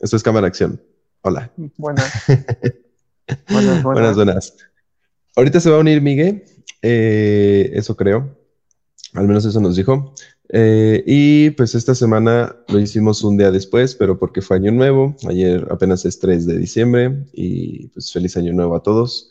[0.00, 0.80] Esto es Cámara Acción.
[1.20, 1.52] Hola.
[1.76, 2.10] Buenas.
[3.48, 4.16] buenas, buenas.
[4.16, 4.56] buenas,
[5.36, 6.42] Ahorita se va a unir Miguel,
[6.80, 8.36] eh, eso creo.
[9.12, 10.14] Al menos eso nos dijo.
[10.48, 15.14] Eh, y pues esta semana lo hicimos un día después, pero porque fue año nuevo.
[15.28, 19.30] Ayer apenas es 3 de diciembre y pues feliz año nuevo a todos.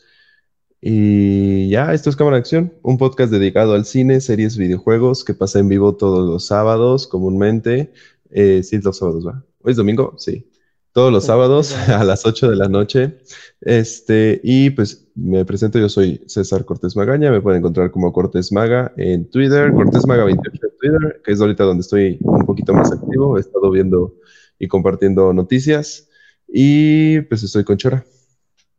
[0.80, 5.58] Y ya, esto es Cámara Acción, un podcast dedicado al cine, series, videojuegos que pasa
[5.58, 7.92] en vivo todos los sábados comúnmente.
[8.30, 9.44] Eh, sí, los sábados, ¿va?
[9.62, 10.14] ¿Hoy es domingo?
[10.16, 10.49] Sí
[10.92, 13.18] todos los sábados a las 8 de la noche.
[13.60, 18.52] Este, y pues me presento, yo soy César Cortés Magaña, me pueden encontrar como Cortés
[18.52, 22.72] Maga en Twitter, Cortés Maga 28 en Twitter, que es ahorita donde estoy un poquito
[22.72, 24.16] más activo, he estado viendo
[24.58, 26.08] y compartiendo noticias.
[26.48, 28.04] Y pues estoy con Chora.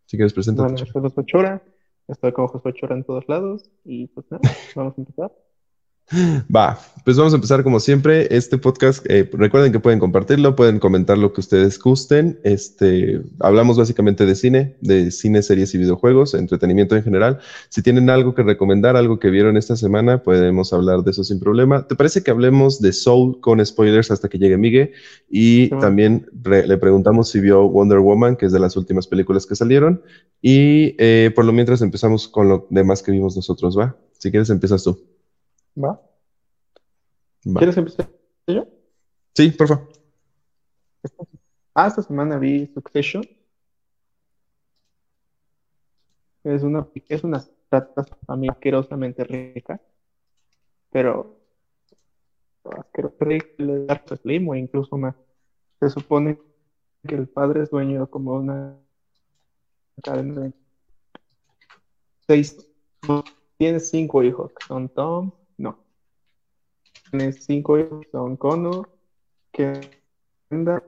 [0.05, 0.65] Si quieres presentar.
[0.65, 1.63] Bueno, soy José Chora,
[2.07, 4.41] estoy con José Chora en todos lados y pues nada,
[4.75, 5.31] vamos a empezar.
[6.53, 8.27] Va, pues vamos a empezar como siempre.
[8.35, 12.39] Este podcast, eh, recuerden que pueden compartirlo, pueden comentar lo que ustedes gusten.
[12.43, 17.39] Este, hablamos básicamente de cine, de cine, series y videojuegos, entretenimiento en general.
[17.69, 21.39] Si tienen algo que recomendar, algo que vieron esta semana, podemos hablar de eso sin
[21.39, 21.87] problema.
[21.87, 24.91] ¿Te parece que hablemos de Soul con spoilers hasta que llegue Miguel?
[25.29, 29.55] Y también le preguntamos si vio Wonder Woman, que es de las últimas películas que
[29.55, 30.01] salieron.
[30.41, 33.95] Y eh, por lo mientras empezamos con lo demás que vimos nosotros, ¿va?
[34.17, 35.20] Si quieres, empiezas tú.
[35.75, 36.01] ¿Va?
[37.43, 38.09] ¿Quieres empezar
[38.47, 38.67] yo?
[39.33, 39.89] Sí, por favor.
[41.73, 43.23] Ah, esta semana vi Succession.
[46.43, 49.79] Es una, es una trata asquerosamente rica,
[50.91, 51.39] pero
[52.63, 55.15] asquerosamente slim o incluso más.
[55.79, 56.39] Se supone
[57.07, 58.77] que el padre es dueño como una
[60.03, 60.53] cadena de
[62.27, 62.67] seis,
[63.57, 65.31] tiene cinco hijos, que son Tom,
[67.11, 67.17] no.
[67.19, 68.89] Tiene cinco hijos, son Connor,
[69.51, 70.83] Kendall,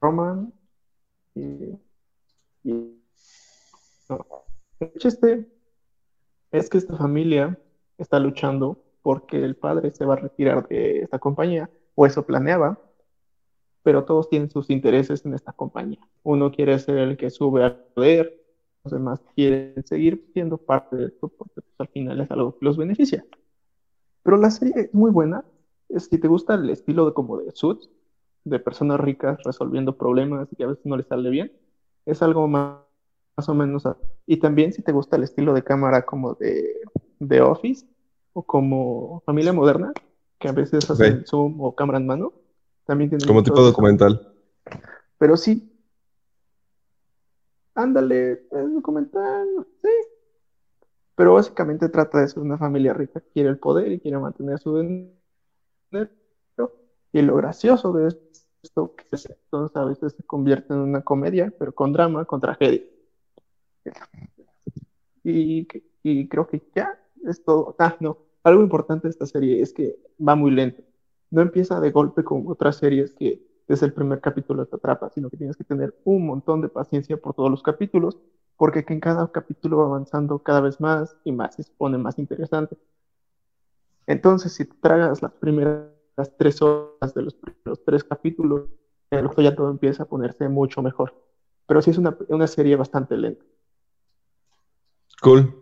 [0.00, 0.52] Roman
[1.34, 1.78] y...
[4.80, 5.46] El chiste
[6.50, 7.58] es que esta familia
[7.98, 12.78] está luchando porque el padre se va a retirar de esta compañía, o eso planeaba,
[13.82, 16.00] pero todos tienen sus intereses en esta compañía.
[16.22, 18.42] Uno quiere ser el que sube al poder,
[18.82, 22.64] los demás quieren seguir siendo parte de esto porque pues, al final es algo que
[22.64, 23.24] los beneficia.
[24.24, 25.44] Pero la serie es muy buena.
[25.88, 27.88] Es, si te gusta el estilo de como de Suits,
[28.42, 31.52] de personas ricas resolviendo problemas y que a veces no les sale bien,
[32.04, 32.80] es algo más,
[33.36, 33.84] más o menos.
[34.26, 36.80] Y también si te gusta el estilo de cámara como de,
[37.20, 37.86] de Office
[38.32, 39.92] o como Familia Moderna,
[40.38, 42.32] que a veces hacen zoom o cámara en mano,
[42.84, 43.26] también tiene.
[43.26, 44.34] Como tipo documental.
[45.18, 45.70] Pero sí.
[47.74, 49.48] Ándale, es documental,
[49.82, 49.88] sí,
[51.14, 54.78] pero básicamente trata de ser una familia rica quiere el poder y quiere mantener su
[54.78, 56.10] dinero.
[57.12, 58.08] Y lo gracioso de
[58.62, 62.82] esto que entonces a veces se convierte en una comedia, pero con drama, con tragedia.
[65.22, 65.68] Y,
[66.02, 67.76] y creo que ya es todo.
[67.78, 68.18] Ah, no.
[68.42, 70.82] Algo importante de esta serie es que va muy lento.
[71.30, 75.30] No empieza de golpe como otras series que desde el primer capítulo te atrapa, sino
[75.30, 78.18] que tienes que tener un montón de paciencia por todos los capítulos
[78.56, 82.76] porque en cada capítulo va avanzando cada vez más y más se pone más interesante.
[84.06, 85.88] Entonces, si tragas las primeras
[86.38, 88.68] tres horas de los primeros tres capítulos,
[89.10, 91.14] el ya todo empieza a ponerse mucho mejor.
[91.66, 93.44] Pero sí es una, una serie bastante lenta.
[95.22, 95.54] Cool.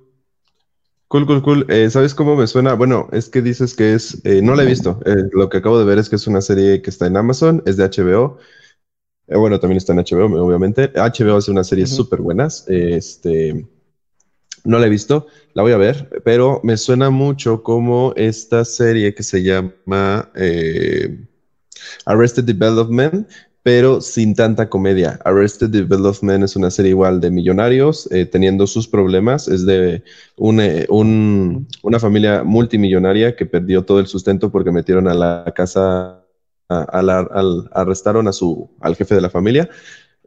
[1.09, 1.67] Cool, cool, cool.
[1.69, 2.73] Eh, ¿Sabes cómo me suena?
[2.73, 4.99] Bueno, es que dices que es, eh, no la he visto.
[5.05, 7.63] Eh, lo que acabo de ver es que es una serie que está en Amazon,
[7.67, 8.39] es de HBO.
[9.29, 10.91] Eh, bueno, también está en HBO, obviamente.
[10.95, 12.65] HBO hace unas series súper buenas.
[12.69, 13.67] Este,
[14.65, 19.15] no la he visto, la voy a ver, pero me suena mucho como esta serie
[19.15, 21.25] que se llama eh,
[22.07, 23.29] Arrested Development,
[23.63, 25.21] pero sin tanta comedia.
[25.25, 29.49] Arrested Development es una serie igual de millonarios, eh, teniendo sus problemas.
[29.49, 30.03] Es de
[30.37, 36.22] una familia multimillonaria que perdió todo el sustento porque metieron a la casa
[36.81, 39.69] arrestaron a su, al jefe de la familia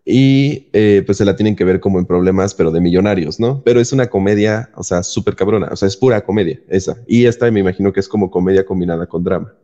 [0.06, 3.64] y eh, pues se la tienen que ver como en problemas, pero de millonarios, ¿no?
[3.64, 7.04] Pero es una comedia, o sea, súper cabrona, o sea, es pura comedia esa.
[7.08, 9.56] Y esta me imagino que es como comedia combinada con drama.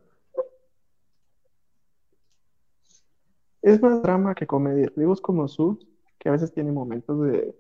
[3.62, 4.92] Es más drama que comedia.
[4.96, 5.78] Digo, es como su,
[6.18, 7.56] que a veces tiene momentos de,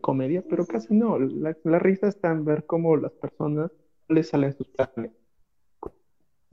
[0.00, 1.18] comedia, pero casi no.
[1.18, 3.70] La, la, risa está en ver cómo las personas
[4.08, 5.12] les salen sus planes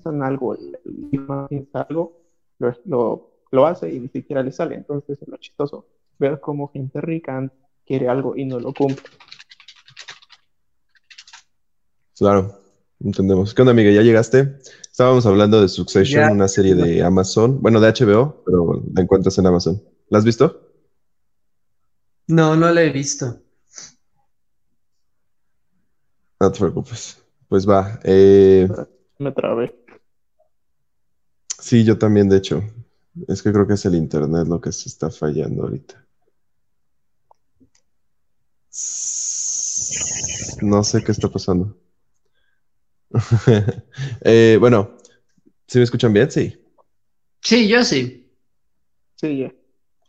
[0.06, 2.22] algo, el algo,
[2.60, 4.76] lo, lo, hace y ni siquiera le sale.
[4.76, 5.86] Entonces es lo chistoso,
[6.18, 7.52] ver cómo gente rica
[7.86, 9.04] quiere algo y no lo cumple.
[12.18, 12.60] Claro.
[13.00, 13.54] entendemos.
[13.54, 13.92] ¿Qué onda, amiga?
[13.92, 14.60] ¿Ya llegaste?
[14.92, 19.48] Estábamos hablando de Succession, una serie de Amazon, bueno, de HBO, pero la encuentras en
[19.48, 19.82] Amazon.
[20.10, 20.70] ¿La has visto?
[22.28, 23.40] No, no la he visto.
[26.40, 27.18] No te preocupes.
[27.48, 28.00] Pues va.
[28.04, 28.68] Eh,
[29.18, 29.76] Me trabé.
[31.60, 32.64] Sí, yo también, de hecho.
[33.28, 36.06] Es que creo que es el internet lo que se está fallando ahorita.
[40.62, 41.76] No sé qué está pasando.
[44.22, 44.98] Eh, bueno,
[45.68, 46.30] ¿sí me escuchan bien?
[46.30, 46.56] Sí.
[47.42, 48.32] Sí, yo sí.
[49.16, 49.59] Sí, ya.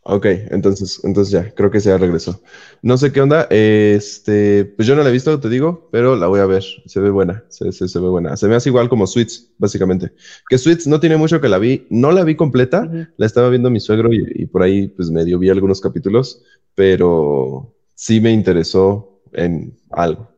[0.03, 2.41] Ok, entonces, entonces ya, creo que se ya regresó.
[2.81, 6.25] No sé qué onda, este, pues yo no la he visto, te digo, pero la
[6.25, 6.63] voy a ver.
[6.87, 8.35] Se ve buena, se, se, se ve buena.
[8.35, 10.11] Se me hace igual como Sweets, básicamente.
[10.49, 13.69] Que Sweets no tiene mucho que la vi, no la vi completa, la estaba viendo
[13.69, 16.41] mi suegro y, y por ahí pues medio vi algunos capítulos,
[16.73, 20.29] pero sí me interesó en algo.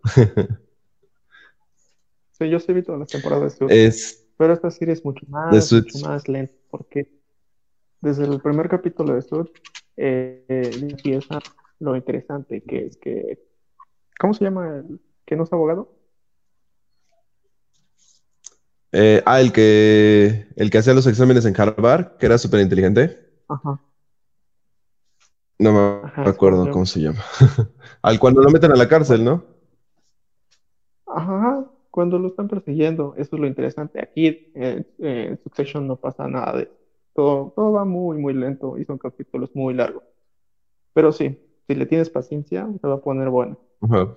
[2.33, 5.25] Sí, yo sí vi todas las temporadas de Suits, Es pero esta serie es mucho
[5.29, 7.07] más, mucho más lenta, porque
[8.03, 9.51] desde el primer capítulo de Suits
[9.95, 11.39] eh, eh, empieza
[11.79, 13.39] lo interesante, que es que,
[14.19, 15.89] ¿cómo se llama el que no es abogado?
[18.91, 23.17] Eh, ah, el que, el que hacía los exámenes en Harvard, que era súper inteligente.
[23.47, 23.79] Ajá,
[25.59, 27.23] No me Ajá, acuerdo ¿cómo se llama.
[28.03, 29.43] Al cuando lo meten a la cárcel, ¿no?
[31.07, 33.99] ajá, cuando lo están persiguiendo, eso es lo interesante.
[34.01, 36.71] Aquí en Succession no pasa nada de
[37.13, 40.03] todo, todo va muy, muy lento y son capítulos muy largos.
[40.93, 41.37] Pero sí,
[41.67, 43.57] si le tienes paciencia, se va a poner bueno.
[43.81, 44.15] Ajá.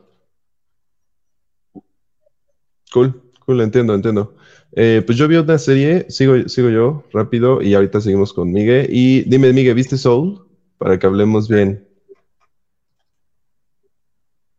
[2.93, 4.35] Cool, cool, entiendo, entiendo.
[4.73, 8.87] Eh, pues yo vi una serie, sigo, sigo yo, rápido, y ahorita seguimos con Miguel.
[8.91, 10.47] Y dime, Miguel, ¿viste Soul?
[10.79, 11.87] Para que hablemos bien.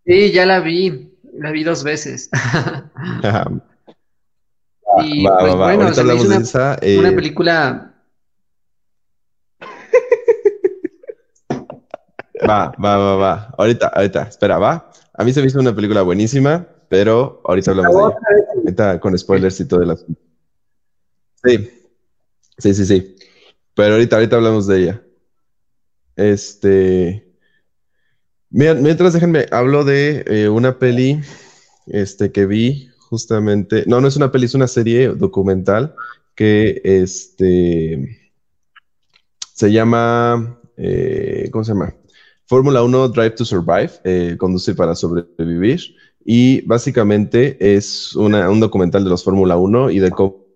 [0.05, 1.13] Sí, ya la vi.
[1.33, 2.29] La vi dos veces.
[4.99, 6.77] Y va, pues va, bueno, hablamos de una, esa.
[6.81, 7.96] eh, una película.
[12.47, 13.55] Va, va, va, va.
[13.57, 14.91] Ahorita, ahorita, espera, va.
[15.13, 18.47] A mí se me hizo una película buenísima, pero ahorita hablamos de ella.
[18.55, 20.21] Ahorita con spoilers y todo el asunto.
[21.43, 21.69] Sí,
[22.57, 23.15] sí, sí, sí.
[23.75, 25.01] Pero ahorita, ahorita hablamos de ella.
[26.15, 27.23] Este.
[28.49, 31.21] Mien- Mientras déjenme, hablo de eh, una peli
[31.87, 33.83] este, que vi justamente.
[33.87, 35.95] No, no es una peli, es una serie documental
[36.35, 38.19] que este,
[39.53, 40.59] se llama.
[40.77, 41.93] eh, ¿cómo se llama?
[42.47, 45.81] Fórmula 1 Drive to Survive, eh, conducir para sobrevivir.
[46.25, 50.46] Y básicamente es una- un documental de los Fórmula 1 y de cómo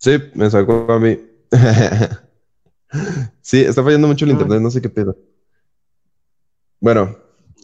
[0.00, 1.18] Sí, me sacó a mí.
[3.40, 5.16] Sí, está fallando mucho el internet, no sé qué pedo.
[6.80, 7.16] Bueno,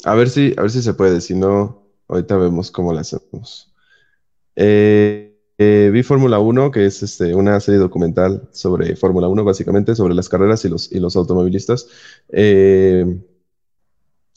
[0.04, 3.72] a ver si, a ver si se puede, si no, ahorita vemos cómo la hacemos.
[4.54, 9.96] Eh, eh, vi Fórmula 1, que es este, una serie documental sobre Fórmula 1, básicamente,
[9.96, 11.88] sobre las carreras y los, y los automovilistas,
[12.28, 13.18] eh,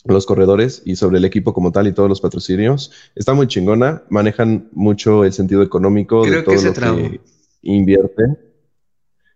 [0.06, 2.92] los corredores y sobre el equipo como tal y todos los patrocinios.
[3.16, 6.98] Está muy chingona, manejan mucho el sentido económico de Creo todo que se lo trabó.
[6.98, 7.22] que
[7.62, 8.38] invierten.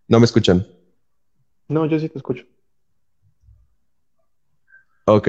[0.07, 0.65] No me escuchan.
[1.67, 2.45] No, yo sí te escucho.
[5.05, 5.27] Ok.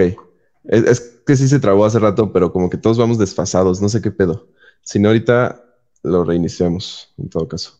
[0.64, 3.88] Es, es que sí se trabó hace rato, pero como que todos vamos desfasados, no
[3.88, 4.48] sé qué pedo.
[4.82, 5.64] Si no, ahorita
[6.02, 7.78] lo reiniciamos, en todo caso.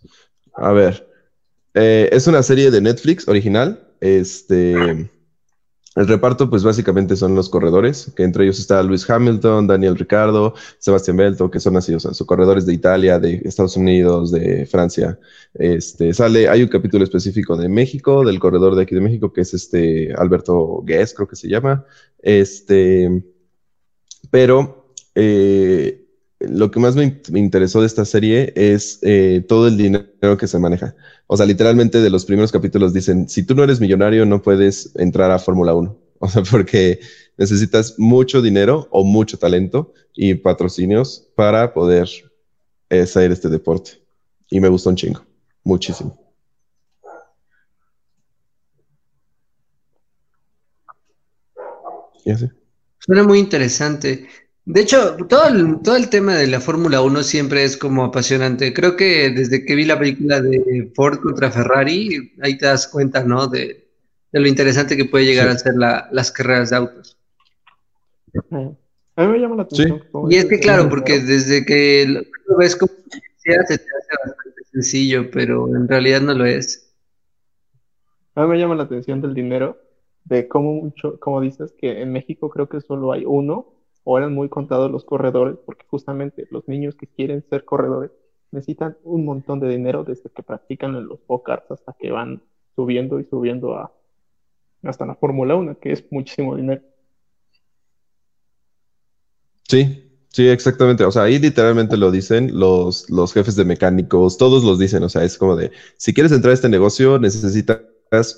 [0.55, 1.11] A ver.
[1.75, 3.93] Eh, es una serie de Netflix original.
[4.01, 5.11] Este.
[5.97, 10.55] El reparto, pues básicamente son los corredores, que entre ellos está Luis Hamilton, Daniel Ricardo,
[10.79, 14.67] Sebastián Vettel, que son así, o sea, son corredores de Italia, de Estados Unidos, de
[14.67, 15.19] Francia.
[15.55, 19.43] Este, sale, hay un capítulo específico de México, del corredor de aquí de México, que
[19.43, 21.85] es este Alberto Guess, creo que se llama.
[22.21, 23.23] Este,
[24.31, 26.04] pero eh,
[26.49, 30.37] lo que más me, in- me interesó de esta serie es eh, todo el dinero
[30.39, 30.95] que se maneja.
[31.27, 34.91] O sea, literalmente de los primeros capítulos dicen, si tú no eres millonario, no puedes
[34.97, 35.99] entrar a Fórmula 1.
[36.21, 37.01] O sea, porque
[37.37, 42.09] necesitas mucho dinero o mucho talento y patrocinios para poder
[42.91, 43.93] eh, hacer este deporte.
[44.51, 45.23] Y me gustó un chingo,
[45.65, 46.17] muchísimo.
[52.25, 52.49] Y así.
[53.01, 54.29] Suena muy interesante.
[54.67, 58.73] De hecho, todo el, todo el tema de la Fórmula 1 siempre es como apasionante.
[58.73, 63.23] Creo que desde que vi la película de Ford contra Ferrari, ahí te das cuenta,
[63.25, 63.47] ¿no?
[63.47, 63.85] De,
[64.33, 67.19] de lo interesante que puede llegar a ser la, las carreras de autos.
[69.17, 70.03] A mí me llama la atención.
[70.31, 73.81] Y es que, claro, porque desde que lo ves como se te hace
[74.25, 76.93] bastante sencillo, pero en realidad no lo es.
[78.35, 79.79] A mí me llama la atención del dinero,
[80.25, 83.74] de cómo mucho, como dices, que en México creo que solo hay uno,
[84.05, 88.11] o eran muy contados los corredores, porque justamente los niños que quieren ser corredores
[88.51, 92.43] necesitan un montón de dinero desde que practican en los pocars hasta que van
[92.77, 93.93] subiendo y subiendo a
[94.83, 96.83] hasta la Fórmula 1, que es muchísimo dinero.
[99.67, 101.05] Sí, sí, exactamente.
[101.05, 105.03] O sea, ahí literalmente lo dicen los, los jefes de mecánicos, todos los dicen.
[105.03, 107.81] O sea, es como de, si quieres entrar a este negocio, necesitas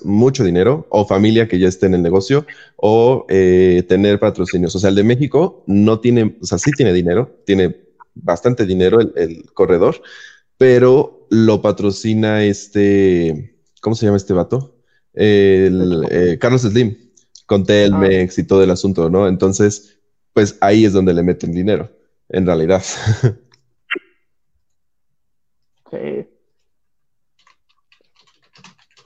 [0.03, 4.75] mucho dinero o familia que ya esté en el negocio o eh, tener patrocinios.
[4.75, 7.75] O sea, el de México no tiene, o sea, sí tiene dinero, tiene
[8.15, 10.01] bastante dinero el, corredor,
[10.57, 14.75] pero lo patrocina este, ¿cómo se llama este vato?
[15.13, 16.95] El, eh, Carlos Slim,
[17.45, 19.27] con Telmex y todo el asunto, ¿no?
[19.27, 19.99] Entonces,
[20.33, 21.91] pues ahí es donde le meten dinero,
[22.29, 22.83] en realidad.
[25.89, 26.27] Sí.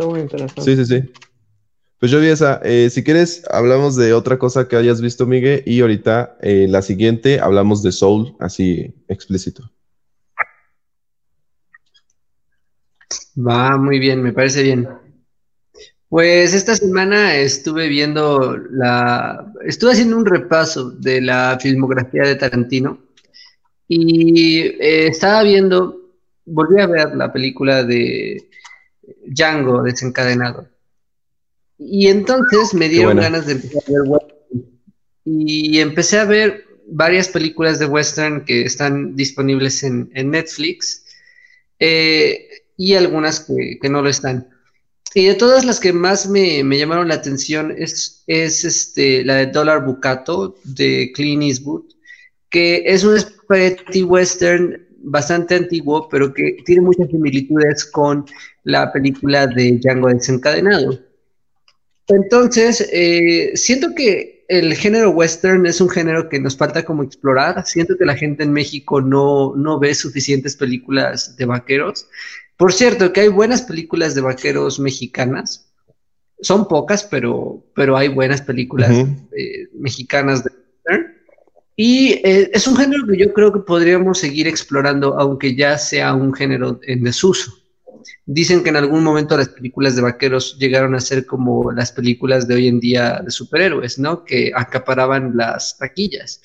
[0.02, 0.64] Está muy interesante.
[0.64, 1.12] Sí, sí, sí.
[2.00, 2.60] Pues yo vi esa.
[2.64, 6.82] Eh, si quieres, hablamos de otra cosa que hayas visto, Miguel, y ahorita eh, la
[6.82, 9.70] siguiente hablamos de Soul, así explícito.
[13.38, 14.90] Va, muy bien, me parece bien.
[16.10, 22.98] Pues esta semana estuve viendo la, estuve haciendo un repaso de la filmografía de Tarantino
[23.88, 25.96] y eh, estaba viendo,
[26.46, 28.50] volví a ver la película de
[29.26, 30.68] Django desencadenado.
[31.78, 34.82] Y entonces me dieron ganas de empezar a ver western.
[35.26, 41.06] Y empecé a ver varias películas de western que están disponibles en, Netflix
[41.80, 44.48] eh, y algunas que, que no lo están.
[45.14, 49.48] Y de todas las que más me, llamaron la atención es, es este, la de
[49.48, 51.84] Dollar Bucato de Clint Eastwood,
[52.50, 58.26] que es un spaghetti western bastante antiguo, pero que tiene muchas similitudes con
[58.64, 61.00] la película de Django desencadenado.
[62.08, 67.66] Entonces, eh, siento que el género western es un género que nos falta como explorar.
[67.66, 72.08] Siento que la gente en México no, no ve suficientes películas de vaqueros.
[72.58, 75.72] Por cierto, que hay buenas películas de vaqueros mexicanas.
[76.42, 78.92] Son pocas, pero, pero hay buenas películas
[79.38, 80.52] eh, mexicanas de.
[81.76, 86.14] Y eh, es un género que yo creo que podríamos seguir explorando, aunque ya sea
[86.14, 87.54] un género en desuso.
[88.26, 92.48] Dicen que en algún momento las películas de vaqueros llegaron a ser como las películas
[92.48, 94.24] de hoy en día de superhéroes, ¿no?
[94.26, 96.42] Que acaparaban las taquillas.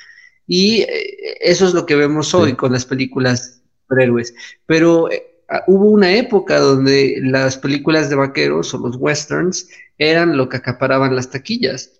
[0.46, 4.34] Y eh, eso es lo que vemos hoy con las películas de superhéroes.
[4.66, 5.08] Pero
[5.48, 10.56] Ah, hubo una época donde las películas de vaqueros o los westerns eran lo que
[10.56, 11.92] acaparaban las taquillas.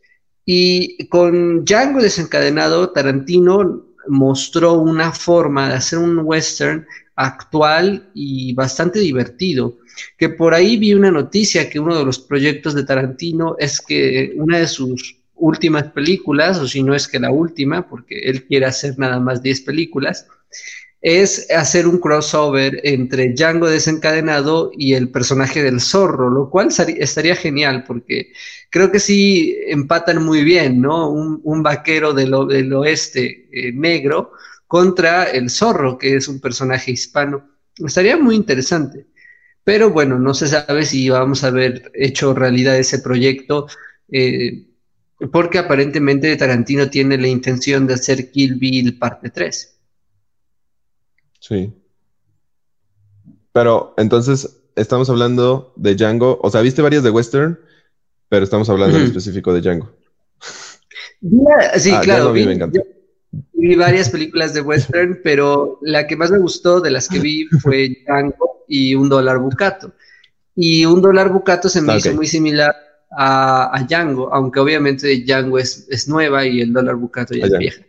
[0.46, 6.86] Y con Django desencadenado, Tarantino mostró una forma de hacer un western
[7.16, 9.78] actual y bastante divertido.
[10.16, 14.34] Que por ahí vi una noticia que uno de los proyectos de Tarantino es que
[14.36, 18.66] una de sus últimas películas, o si no es que la última, porque él quiere
[18.66, 20.28] hacer nada más 10 películas,
[21.00, 27.36] es hacer un crossover entre Django desencadenado y el personaje del zorro, lo cual estaría
[27.36, 28.32] genial porque
[28.70, 31.10] creo que sí empatan muy bien, ¿no?
[31.10, 32.32] Un, vaquero del,
[32.72, 34.32] oeste eh, negro
[34.66, 37.48] contra el zorro, que es un personaje hispano.
[37.78, 39.06] Estaría muy interesante.
[39.64, 43.66] Pero bueno, no se sabe si vamos a haber hecho realidad ese proyecto,
[44.10, 44.66] eh,
[45.32, 49.75] porque aparentemente Tarantino tiene la intención de hacer Kill Bill parte 3.
[51.46, 51.72] Sí.
[53.52, 57.58] Pero entonces estamos hablando de Django, o sea, viste varias de western,
[58.28, 59.92] pero estamos hablando en específico de Django.
[61.78, 62.32] Sí, ah, claro.
[62.32, 62.46] Vi,
[63.52, 67.46] vi, varias películas de western, pero la que más me gustó de las que vi
[67.62, 69.92] fue Django y Un dólar bucato.
[70.56, 72.74] Y Un dólar bucato se me ah, hizo muy similar
[73.16, 77.82] a, Django, aunque obviamente Django es, es nueva y el dólar bucato ya es vieja.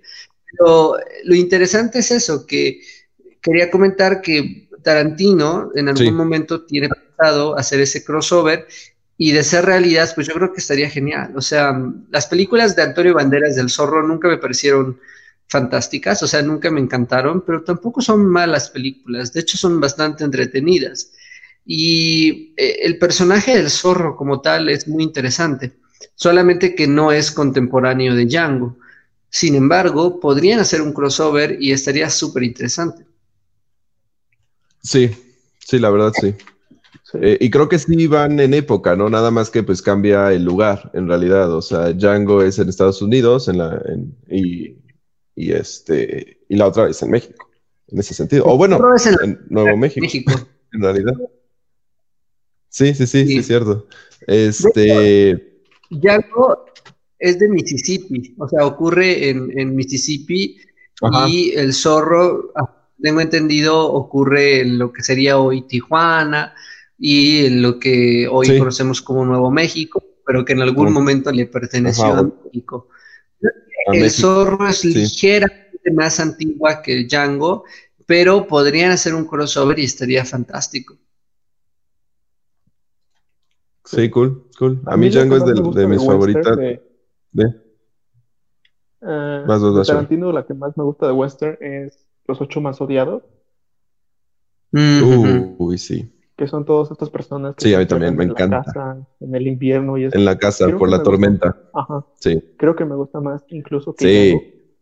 [0.52, 2.80] Pero lo interesante es eso, que
[3.48, 8.68] quería comentar que Tarantino en algún momento tiene pensado hacer ese crossover
[9.18, 11.32] y de ser realidad, pues yo creo que estaría genial.
[11.36, 15.00] O sea, las películas de Antonio Banderas del Zorro nunca me parecieron
[15.48, 20.26] fantásticas, o sea, nunca me encantaron, pero tampoco son malas películas, de hecho son bastante
[20.26, 21.14] entretenidas.
[21.66, 25.78] Y eh, el personaje del zorro como tal es muy interesante,
[26.16, 28.78] solamente que no es contemporáneo de Django.
[29.30, 33.07] Sin embargo, podrían hacer un crossover y estaría súper interesante.
[34.88, 35.12] Sí,
[35.60, 36.34] sí, la verdad sí.
[37.16, 39.10] Eh, y creo que sí van en época, ¿no?
[39.10, 41.52] Nada más que pues cambia el lugar, en realidad.
[41.54, 43.82] O sea, Django es en Estados Unidos en la,
[44.30, 44.78] y,
[45.36, 47.50] este, y la otra es en México,
[47.90, 48.46] en ese sentido.
[48.46, 48.80] O bueno,
[49.24, 50.06] en, Nuevo México,
[50.72, 51.14] en realidad.
[52.70, 53.88] Sí, sí, sí, sí, es cierto.
[54.26, 55.60] Este...
[55.90, 56.66] Django
[57.20, 60.58] es de Mississippi, o sea, ocurre en, Mississippi
[61.28, 62.54] y el zorro,
[63.02, 66.54] tengo entendido, ocurre en lo que sería hoy Tijuana
[66.98, 71.46] y en lo que hoy conocemos como Nuevo México, pero que en algún momento le
[71.46, 72.90] perteneció a México.
[73.94, 77.66] el zorro es ligeramente más antigua que el Django,
[78.06, 80.98] pero podrían hacer un crossover y estaría fantástico.
[83.86, 84.82] Sí, cool, cool.
[84.86, 86.58] A, mí Django es de, mis favoritas.
[86.58, 87.46] De,
[89.02, 92.80] uh, más dos, Tarantino, la que más me gusta de Western es Los Ocho Más
[92.82, 93.24] Odiados.
[94.72, 96.14] Uy, sí.
[96.36, 98.62] Que son todas estas personas que sí, a mí también me encanta.
[98.64, 101.58] Casa, en el invierno y En la casa, por la tormenta.
[101.74, 102.06] Ajá.
[102.20, 102.44] Sí.
[102.58, 104.76] Creo que me gusta más incluso que sí.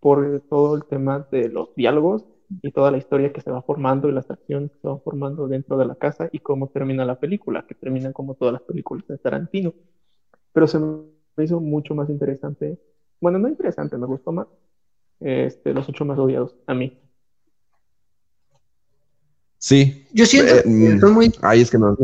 [0.00, 2.24] por todo el tema de los diálogos
[2.62, 5.46] y toda la historia que se va formando y las acciones que se van formando
[5.48, 9.06] dentro de la casa y cómo termina la película, que terminan como todas las películas
[9.06, 9.74] de Tarantino.
[10.52, 12.80] Pero se me hizo mucho más interesante,
[13.20, 14.46] bueno, no interesante, me gustó más,
[15.20, 16.98] este, los ocho más odiados a mí.
[19.58, 20.06] Sí.
[20.12, 21.32] Yo siento eh, que son muy...
[21.42, 21.96] Ay, es que no.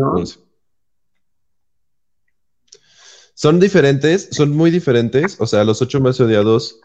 [3.34, 5.40] Son diferentes, son muy diferentes.
[5.40, 6.80] O sea, los ocho más odiados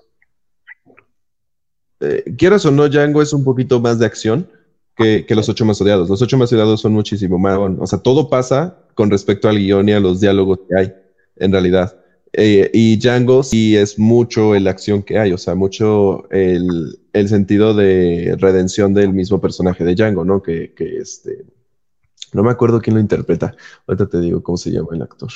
[2.00, 4.50] eh, quieras o no, Django es un poquito más de acción
[4.96, 6.10] que, los ocho más odiados.
[6.10, 7.58] Los ocho más odiados son muchísimo más.
[7.58, 10.94] o sea, todo pasa con respecto al guion y a los diálogos que hay,
[11.38, 11.98] en realidad.
[12.34, 17.74] Eh, y Django sí es mucho la acción que hay, o sea, mucho el, sentido
[17.74, 20.42] de redención del mismo personaje de Django, ¿no?
[20.42, 21.46] Que, que, este.
[22.34, 23.56] No me acuerdo quién lo interpreta.
[23.88, 25.30] Ahorita te digo cómo se llama el actor.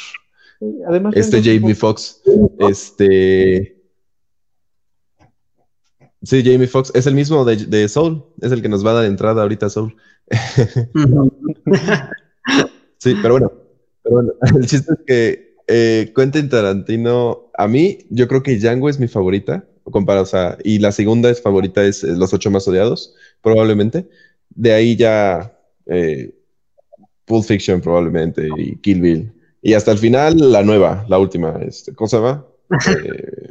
[0.88, 2.22] Además, este Jamie Foxx.
[2.60, 3.82] Este.
[6.22, 9.06] Sí, Jamie Foxx es el mismo de, Soul, es el que nos va a dar
[9.06, 9.96] entrada ahorita a Soul.
[12.98, 13.52] sí, pero bueno,
[14.04, 18.90] pero bueno, el chiste es que eh, Quentin Tarantino, a mí, yo creo que Django
[18.90, 23.16] es mi favorita, o sea, y la segunda es favorita es Los Ocho Más Odiados,
[23.42, 24.08] probablemente.
[24.50, 26.34] De ahí ya eh,
[27.26, 29.34] Pulp Fiction, probablemente, y Kill Bill.
[29.62, 32.46] Y hasta el final, la nueva, la última, este, ¿cómo se llama?
[33.06, 33.50] Eh,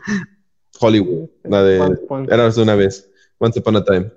[0.80, 1.76] Hollywood, la de
[2.28, 4.10] Era una vez, Once Upon a Time.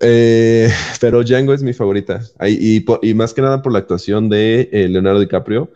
[0.00, 0.68] Eh,
[1.00, 2.20] pero Django es mi favorita.
[2.46, 5.70] y, y, más que nada por la actuación de eh, Leonardo DiCaprio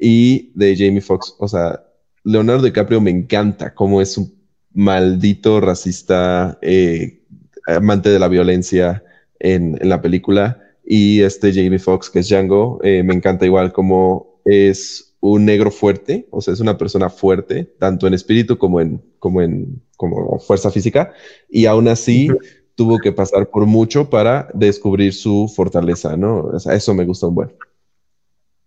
[0.00, 1.36] y de Jamie Foxx.
[1.38, 1.84] O sea,
[2.24, 4.34] Leonardo DiCaprio me encanta cómo es un
[4.72, 7.22] maldito racista, eh,
[7.66, 9.04] amante de la violencia
[9.38, 10.60] en, en, la película.
[10.84, 16.26] Y este Jamie Foxx, que es Django, me encanta igual como es un negro fuerte,
[16.30, 20.70] o sea, es una persona fuerte, tanto en espíritu como en, como en como fuerza
[20.70, 21.12] física,
[21.50, 22.28] y aún así
[22.74, 26.38] tuvo que pasar por mucho para descubrir su fortaleza, ¿no?
[26.38, 27.52] O sea, eso me gusta un buen.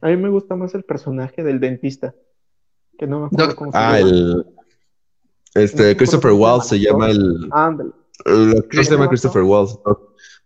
[0.04, 2.14] A mí me gusta más el personaje del dentista,
[2.98, 4.10] que no me acuerdo cómo se ah, llama.
[4.10, 4.46] el...
[5.56, 7.50] Este, Christopher Waltz se llama el...
[8.70, 9.80] ¿Qué se llama Christopher Waltz?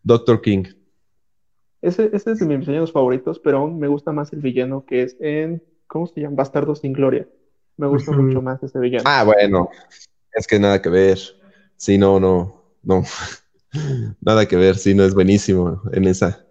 [0.04, 0.64] Doctor King.
[1.82, 5.04] Ese, ese es de mis villanos favoritos, pero aún me gusta más el villano que
[5.04, 6.36] es en ¿Cómo se llama?
[6.36, 7.28] Bastardo sin Gloria.
[7.78, 9.04] Me gusta mucho más ese villano.
[9.08, 9.70] Ah, bueno.
[10.34, 11.18] Es que nada que ver.
[11.78, 13.04] Sí, no, no, no.
[14.22, 14.76] nada que ver.
[14.76, 16.46] Sí, no es buenísimo en esa.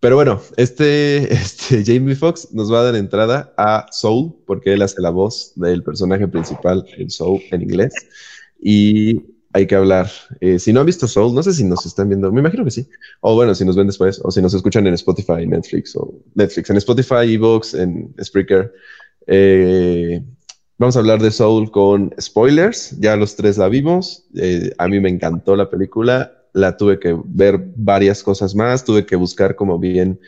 [0.00, 4.82] Pero bueno, este, este Jamie Foxx nos va a dar entrada a Soul, porque él
[4.82, 7.92] hace la voz del personaje principal en Soul en inglés.
[8.60, 9.20] Y
[9.52, 10.10] hay que hablar.
[10.40, 12.70] Eh, si no han visto Soul, no sé si nos están viendo, me imagino que
[12.70, 12.88] sí.
[13.20, 16.70] O bueno, si nos ven después, o si nos escuchan en Spotify, Netflix, o Netflix,
[16.70, 18.72] en Spotify, Evox, en Spreaker.
[19.26, 20.22] Eh,
[20.78, 22.98] vamos a hablar de Soul con spoilers.
[23.00, 24.24] Ya los tres la vimos.
[24.34, 26.39] Eh, a mí me encantó la película.
[26.52, 28.84] La tuve que ver varias cosas más.
[28.84, 30.20] Tuve que buscar como bien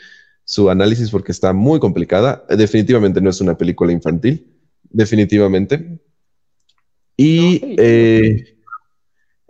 [0.45, 2.45] su análisis porque está muy complicada.
[2.49, 4.47] Definitivamente no es una película infantil.
[4.91, 6.01] Definitivamente.
[7.17, 7.61] Y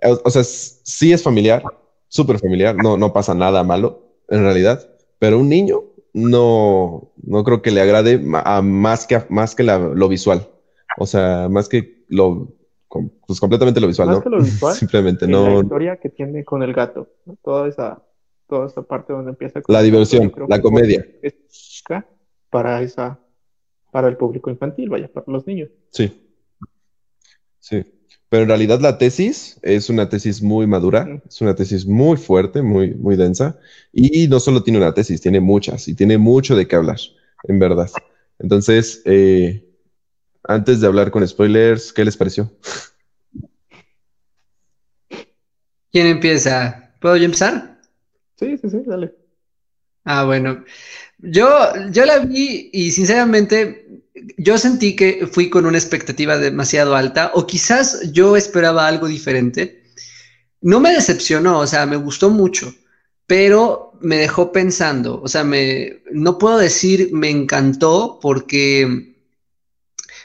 [0.03, 1.63] o, sea, sí es familiar,
[2.09, 7.63] súper familiar, no, no pasa nada malo en realidad, pero un niño no, no creo
[7.63, 10.49] que le agrade a más que, más que lo visual.
[10.99, 12.53] O sea, más que lo,
[13.27, 14.23] pues completamente lo visual, más ¿no?
[14.23, 15.47] Que lo visual, Simplemente no.
[15.49, 17.09] La historia que tiene con el gato,
[17.43, 18.03] toda esa,
[18.49, 19.61] toda esa parte donde empieza.
[19.69, 21.07] la diversión, la comedia.
[22.51, 23.19] para esa,
[23.91, 25.71] para el público infantil, vaya, para los niños.
[25.91, 26.19] Sí.
[27.59, 27.85] Sí.
[28.29, 32.61] pero en realidad la tesis es una tesis muy madura, es una tesis muy fuerte,
[32.61, 33.59] muy, muy densa,
[33.93, 36.99] y no solo tiene una tesis, tiene muchas, y tiene mucho de qué hablar,
[37.45, 37.89] en verdad.
[38.41, 39.72] Entonces, eh,
[40.45, 42.51] antes de hablar con spoilers, ¿qué les pareció?
[45.91, 46.95] ¿Quién empieza?
[47.01, 47.81] ¿Puedo yo empezar?
[48.39, 49.15] Sí, sí, sí, dale.
[50.05, 50.65] Ah, bueno.
[51.19, 51.49] Yo,
[51.91, 54.03] yo la vi y sinceramente
[54.39, 59.83] yo sentí que fui con una expectativa demasiado alta o quizás yo esperaba algo diferente.
[60.61, 62.75] No me decepcionó, o sea, me gustó mucho,
[63.27, 69.12] pero me dejó pensando, o sea, me, no puedo decir me encantó porque,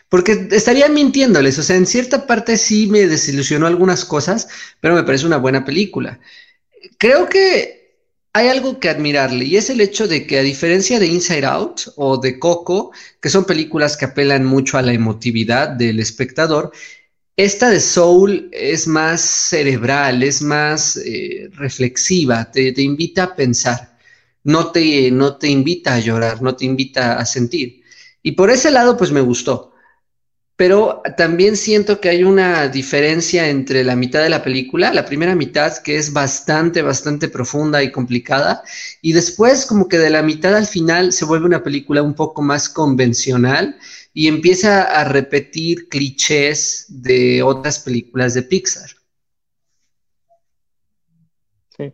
[0.10, 4.48] porque estaría mintiéndoles, o sea, en cierta parte sí me desilusionó algunas cosas,
[4.80, 6.20] pero me parece una buena película.
[6.98, 7.78] Creo que
[8.32, 11.82] hay algo que admirarle y es el hecho de que a diferencia de Inside Out
[11.98, 12.91] o de Coco,
[13.22, 16.72] que son películas que apelan mucho a la emotividad del espectador,
[17.36, 23.98] esta de Soul es más cerebral, es más eh, reflexiva, te, te, invita a pensar,
[24.43, 27.84] no te, no te invita a llorar, no te invita a sentir.
[28.24, 29.74] Y por ese lado, pues me gustó
[30.58, 35.36] pero también siento que hay una diferencia entre la mitad de la película, la primera
[35.36, 38.63] mitad que es bastante, bastante profunda y complicada,
[39.00, 42.41] y después como que de la mitad al final se vuelve una película un poco
[42.41, 43.78] más convencional
[44.13, 48.89] y empieza a repetir clichés de otras películas de Pixar.
[51.78, 51.93] Sí.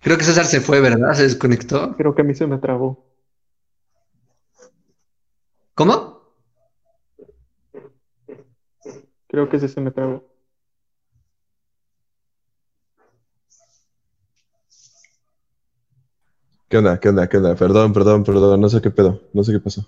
[0.00, 1.12] Creo que César se fue, ¿verdad?
[1.12, 1.94] Se desconectó.
[1.98, 3.07] Creo que a mí se me trabó.
[5.78, 6.18] ¿Cómo?
[9.28, 10.24] Creo que ese se me trabó.
[16.68, 16.98] ¿Qué onda?
[16.98, 17.28] ¿Qué onda?
[17.28, 17.54] ¿Qué onda?
[17.54, 18.60] Perdón, perdón, perdón.
[18.60, 19.20] No sé qué pedo.
[19.32, 19.86] No sé qué pasó.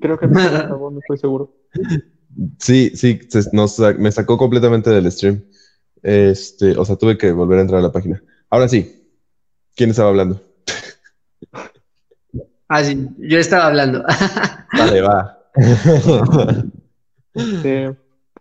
[0.00, 1.54] Creo que me trabó, no estoy seguro.
[2.58, 3.20] Sí, sí,
[3.98, 5.44] me sacó completamente del stream.
[6.02, 8.20] Este, o sea, tuve que volver a entrar a la página.
[8.50, 9.12] Ahora sí,
[9.76, 10.42] ¿quién estaba hablando?
[12.76, 14.02] Ah, sí, yo estaba hablando.
[14.76, 15.38] Vale, va.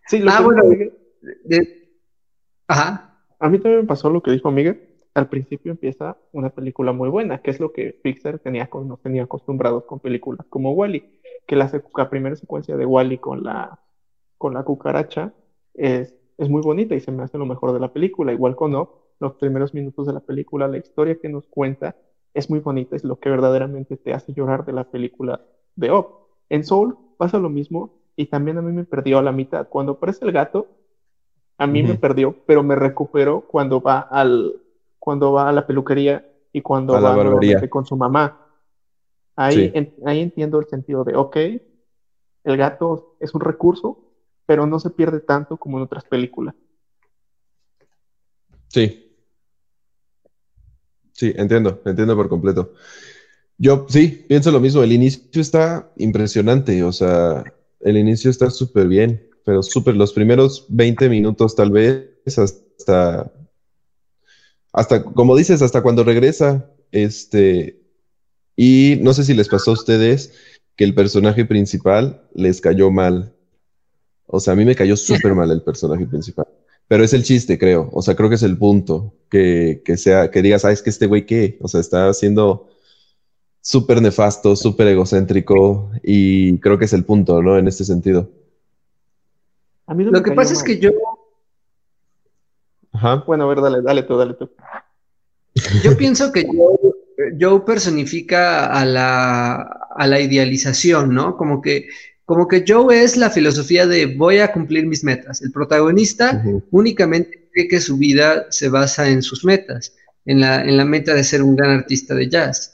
[0.07, 0.63] sí, lo ah, bueno.
[2.67, 3.15] Ajá.
[3.37, 4.89] A mí también me pasó lo que dijo Miguel.
[5.13, 9.21] Al principio empieza una película muy buena, que es lo que Pixar tenía, nos tenía
[9.21, 11.69] acostumbrados con películas como Wally, que la,
[12.09, 13.81] primera secuencia de Wally con la,
[14.39, 15.31] con la cucaracha
[15.75, 18.33] es, es muy bonita y se me hace lo mejor de la película.
[18.33, 21.95] Igual con no, los primeros minutos de la película, la historia que nos cuenta
[22.33, 25.41] es muy bonita, es lo que verdaderamente te hace llorar de la película
[25.75, 26.27] de Op.
[26.49, 29.67] En Soul pasa lo mismo y también a mí me perdió a la mitad.
[29.69, 30.67] Cuando aparece el gato,
[31.57, 34.59] a mí me perdió, pero me recuperó cuando va al
[34.99, 38.39] cuando va a la peluquería y cuando va con su mamá.
[39.35, 39.73] Ahí,
[40.05, 41.35] ahí entiendo el sentido de, ok,
[42.45, 43.99] el gato es un recurso,
[44.45, 46.55] pero no se pierde tanto como en otras películas.
[48.67, 49.02] Sí,
[51.13, 52.73] Sí, entiendo, entiendo por completo.
[53.57, 54.83] Yo sí, pienso lo mismo.
[54.83, 57.43] El inicio está impresionante, o sea,
[57.79, 63.31] el inicio está súper bien, pero súper, los primeros 20 minutos tal vez, hasta,
[64.71, 67.79] hasta, como dices, hasta cuando regresa, este,
[68.55, 70.33] y no sé si les pasó a ustedes
[70.75, 73.35] que el personaje principal les cayó mal.
[74.25, 76.47] O sea, a mí me cayó súper mal el personaje principal.
[76.87, 77.89] Pero es el chiste, creo.
[77.91, 79.13] O sea, creo que es el punto.
[79.29, 81.57] Que, sea, que digas, ah, es que este güey qué.
[81.61, 82.69] O sea, está siendo
[83.61, 85.91] súper nefasto, súper egocéntrico.
[86.03, 87.57] Y creo que es el punto, ¿no?
[87.57, 88.29] En este sentido.
[89.87, 90.91] Lo que pasa es que yo.
[92.91, 93.23] Ajá.
[93.25, 94.49] Bueno, a ver, dale, dale tú, dale tú.
[95.83, 96.47] Yo pienso que
[97.39, 99.55] Joe, personifica a la,
[99.95, 101.37] a la idealización, ¿no?
[101.37, 101.87] Como que
[102.33, 105.43] como que Joe es la filosofía de voy a cumplir mis metas.
[105.43, 109.93] El protagonista únicamente cree que su vida se basa en sus metas,
[110.25, 112.73] en la, en la meta de ser un gran artista de jazz.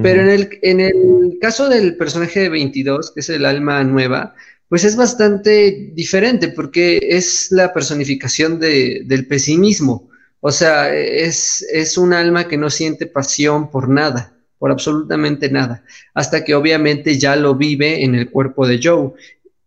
[0.00, 4.36] Pero en el, en el caso del personaje de 22, que es el alma nueva,
[4.68, 10.08] pues es bastante diferente porque es la personificación de, del pesimismo.
[10.38, 15.84] O sea, es, es un alma que no siente pasión por nada por absolutamente nada,
[16.14, 19.12] hasta que obviamente ya lo vive en el cuerpo de Joe.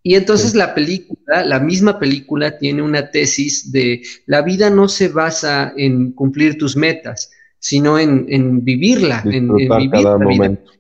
[0.04, 5.10] Y entonces la película, la misma película, tiene una tesis de la vida no se
[5.10, 10.72] basa en cumplir tus metas, sino en, vivirla, en, vivir cada momento.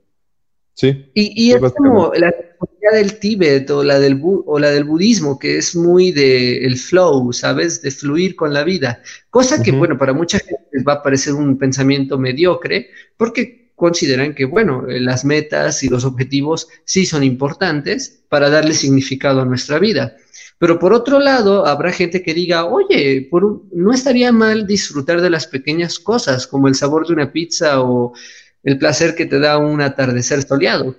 [0.74, 1.12] Sí.
[1.14, 5.58] Y, es como la teoría del Tíbet o la del, o la del budismo, que
[5.58, 7.84] es muy de el flow, ¿sabes?
[7.84, 9.04] De fluir con la vida.
[9.30, 14.36] Cosa que, bueno, para mucha gente les va a parecer un pensamiento mediocre, porque consideran
[14.36, 19.80] que, bueno, las metas y los objetivos sí son importantes para darle significado a nuestra
[19.80, 20.16] vida.
[20.60, 23.28] Pero por otro lado, habrá gente que diga, oye,
[23.74, 28.14] no estaría mal disfrutar de las pequeñas cosas, como el sabor de una pizza o
[28.62, 30.96] el placer que te da un atardecer soleado.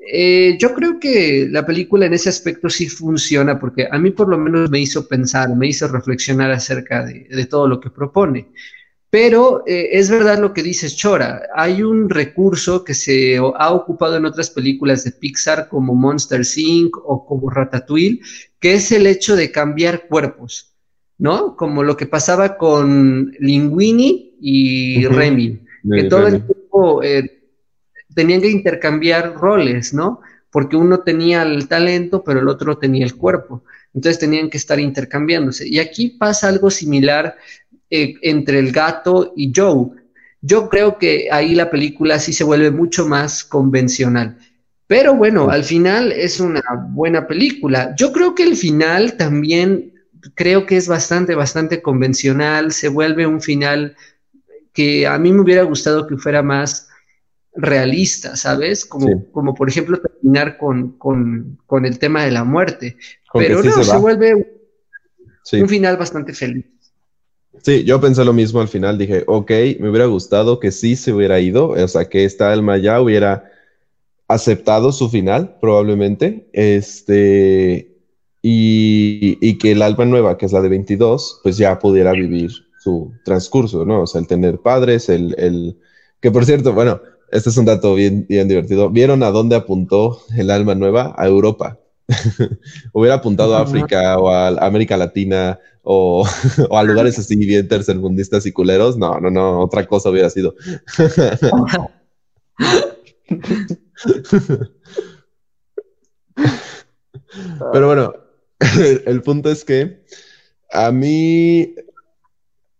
[0.00, 4.28] Eh, yo creo que la película en ese aspecto sí funciona porque a mí por
[4.28, 8.48] lo menos me hizo pensar, me hizo reflexionar acerca de, todo lo que propone.
[9.10, 11.42] Pero eh, es verdad lo que dices, Chora.
[11.54, 16.96] Hay un recurso que se ha ocupado en otras películas de Pixar como Monster Inc.
[17.04, 18.20] o como Ratatouille,
[18.60, 20.74] que es el hecho de cambiar cuerpos,
[21.16, 21.56] ¿no?
[21.56, 27.44] Como lo que pasaba con Linguini y Remy, que todo el tiempo eh,
[28.14, 30.20] tenían que intercambiar roles, ¿no?
[30.50, 33.64] Porque uno tenía el talento, pero el otro tenía el cuerpo.
[33.94, 35.66] Entonces tenían que estar intercambiándose.
[35.66, 37.36] Y aquí pasa algo similar
[37.90, 39.90] eh, entre el gato y Joe.
[40.40, 44.38] Yo creo que ahí la película sí se vuelve mucho más convencional.
[44.86, 47.94] Pero bueno, al final es una buena película.
[47.96, 49.92] Yo creo que el final también
[50.34, 52.72] creo que es bastante, bastante convencional.
[52.72, 53.96] Se vuelve un final
[54.72, 56.88] que a mí me hubiera gustado que fuera más
[57.54, 58.86] realista, ¿sabes?
[58.86, 60.96] Como, como por ejemplo terminar con,
[61.84, 62.96] el tema de la muerte.
[63.32, 64.34] Pero no, se, vuelve
[65.52, 66.64] un final bastante feliz.
[67.62, 71.12] Sí, yo pensé lo mismo al final, dije, ok, me hubiera gustado que sí se
[71.12, 73.50] hubiera ido, o sea, que esta alma ya hubiera
[74.28, 77.96] aceptado su final, probablemente, este,
[78.42, 82.50] y, y, que el alma nueva, que es la de 22, pues ya pudiera vivir
[82.78, 84.02] su transcurso, ¿no?
[84.02, 85.76] O sea, el tener padres, el, el
[86.20, 88.90] que por cierto, bueno, este es un dato bien, bien divertido.
[88.90, 91.14] ¿Vieron a dónde apuntó el alma nueva?
[91.16, 91.78] A Europa.
[92.92, 95.58] Hubiera apuntado a África o a América Latina
[95.90, 96.22] o,
[96.70, 98.98] a lugares así bien tercermundistas y culeros.
[98.98, 100.54] No, no, no, otra cosa hubiera sido.
[107.72, 108.12] Pero bueno,
[109.06, 110.04] el punto es que
[110.70, 111.74] a mí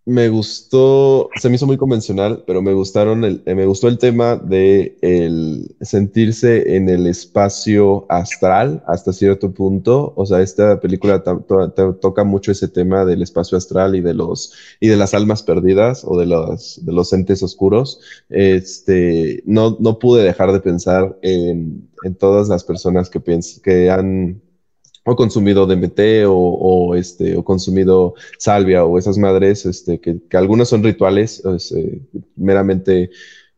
[0.08, 4.36] me gustó, se me hizo muy convencional, pero me gustaron el, me gustó el tema
[4.36, 10.14] de el sentirse en el espacio astral hasta cierto punto.
[10.16, 11.22] O sea, esta película
[12.00, 16.04] toca mucho ese tema del espacio astral y de los y de las almas perdidas
[16.06, 18.00] o de los de los entes oscuros.
[18.30, 23.20] Este, no, no pude dejar de pensar en, en todas las personas que
[23.62, 24.40] que han
[25.10, 30.68] o consumido DMT o, este, o consumido salvia o esas madres, este, que, que algunas
[30.68, 32.00] son rituales este,
[32.36, 33.10] meramente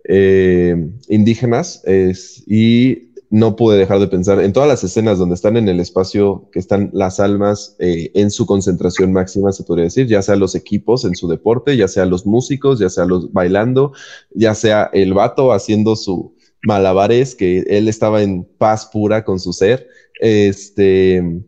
[0.04, 0.76] eh,
[1.08, 5.68] indígenas es, y no pude dejar de pensar en todas las escenas donde están en
[5.68, 10.20] el espacio, que están las almas eh, en su concentración máxima, se podría decir, ya
[10.20, 13.92] sea los equipos en su deporte, ya sea los músicos, ya sea los bailando,
[14.34, 19.52] ya sea el vato haciendo su malabares, que él estaba en paz pura con su
[19.52, 19.88] ser
[20.20, 21.42] este,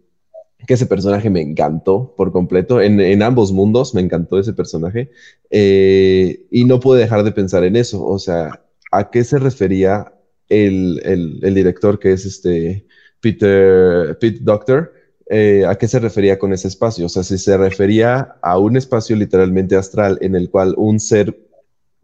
[0.66, 2.80] que ese personaje me encantó por completo.
[2.80, 5.10] En, ambos mundos me encantó ese personaje.
[5.50, 8.04] Eh, y no pude dejar de pensar en eso.
[8.04, 10.12] O sea, ¿a qué se refería
[10.48, 12.86] el, director que es este
[13.20, 14.92] Peter, Pete Doctor?
[15.30, 17.06] Eh, ¿A qué se refería con ese espacio?
[17.06, 21.38] O sea, si se refería a un espacio literalmente astral en el cual un ser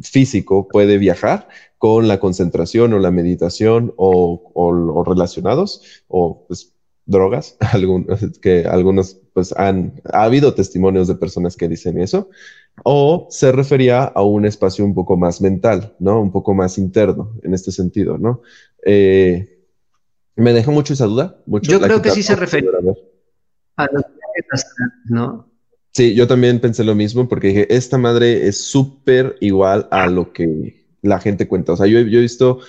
[0.00, 6.74] físico puede viajar con la concentración o la meditación o, relacionados o pues,
[7.06, 7.56] drogas,
[8.42, 12.30] que algunos pues han, ha habido testimonios de personas que dicen eso,
[12.84, 16.20] o se refería a un espacio un poco más mental, ¿no?
[16.20, 18.42] Un poco más interno en este sentido, ¿no?
[18.84, 19.58] Eh,
[20.36, 21.40] me dejó mucho esa duda.
[21.46, 22.70] Mucho Yo creo que sí se refería
[23.76, 24.04] a los
[25.06, 25.47] ¿no?
[25.98, 30.32] Sí, yo también pensé lo mismo porque dije, esta madre es súper igual a lo
[30.32, 31.72] que la gente cuenta.
[31.72, 32.60] O sea, yo, he visto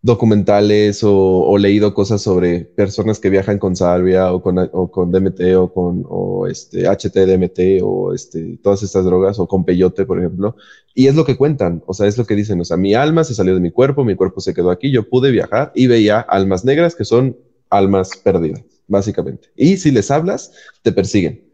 [0.00, 5.70] documentales o, leído cosas sobre personas que viajan con salvia o con, o DMT o
[5.70, 10.56] con o este, HTDMT o este, todas estas drogas o con peyote, por ejemplo.
[10.94, 13.22] Y es lo que cuentan, o sea, es lo que dicen, o sea, mi alma
[13.22, 16.20] se salió de mi cuerpo, mi cuerpo se quedó aquí, yo pude viajar y veía
[16.20, 17.36] almas negras que son
[17.68, 19.48] almas perdidas, básicamente.
[19.56, 21.47] Y si les hablas, te persiguen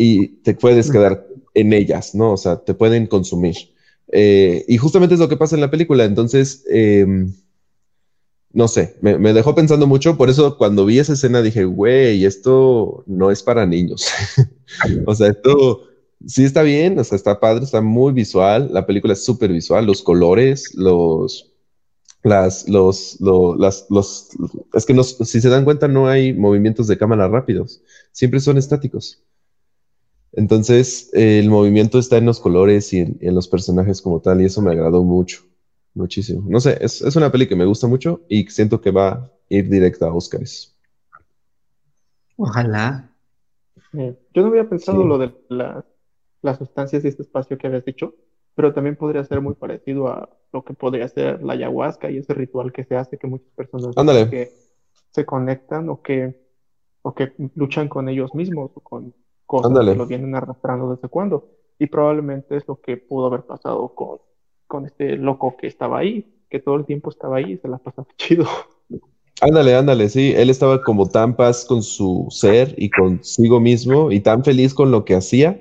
[0.00, 2.32] y te puedes quedar en ellas, ¿no?
[2.32, 3.56] O sea, te pueden consumir.
[4.10, 6.04] Eh, y justamente es lo que pasa en la película.
[6.04, 7.34] Entonces, em,
[8.52, 10.16] no sé, me, dejó pensando mucho.
[10.16, 14.06] Por eso cuando vi esa escena dije, güey, esto no es para niños.
[15.06, 15.82] o sea, esto
[16.26, 18.70] sí está bien, o sea, está padre, está muy visual.
[18.72, 21.52] La película es súper visual, los colores, los,
[22.22, 24.28] las, los, las, los,
[24.72, 27.82] es que si se dan cuenta no hay movimientos de cámara rápidos,
[28.12, 29.22] siempre son estáticos.
[30.32, 34.62] Entonces, el movimiento está en los colores y en, los personajes como tal, y eso
[34.62, 35.42] me agradó mucho.
[35.92, 36.44] muchísimo.
[36.48, 39.30] No sé, es, es una peli que me gusta mucho y siento que va a
[39.48, 40.72] ir directa a Oscars.
[42.36, 43.10] Ojalá.
[43.94, 45.08] Eh, yo no había pensado Sí.
[45.08, 45.84] lo de la-
[46.42, 48.14] las sustancias y este espacio que habías dicho,
[48.54, 52.34] pero también podría ser muy parecido a lo que podría ser la ayahuasca y ese
[52.34, 53.94] ritual que se hace que muchas personas
[54.30, 54.48] que
[55.10, 56.34] se conectan o que,
[57.02, 59.12] o que luchan con ellos mismos o con
[59.50, 59.92] cosas Ándale.
[59.92, 61.48] que los vienen arrastrando desde cuándo.
[61.76, 64.18] Y probablemente es lo que pudo haber pasado con,
[64.68, 67.78] con este loco que estaba ahí, que todo el tiempo estaba ahí y se la
[67.78, 68.46] pasaba chido.
[69.40, 74.20] Ándale, ándale, sí, él estaba como tan paz con su ser y consigo mismo y
[74.20, 75.60] tan feliz con lo que hacía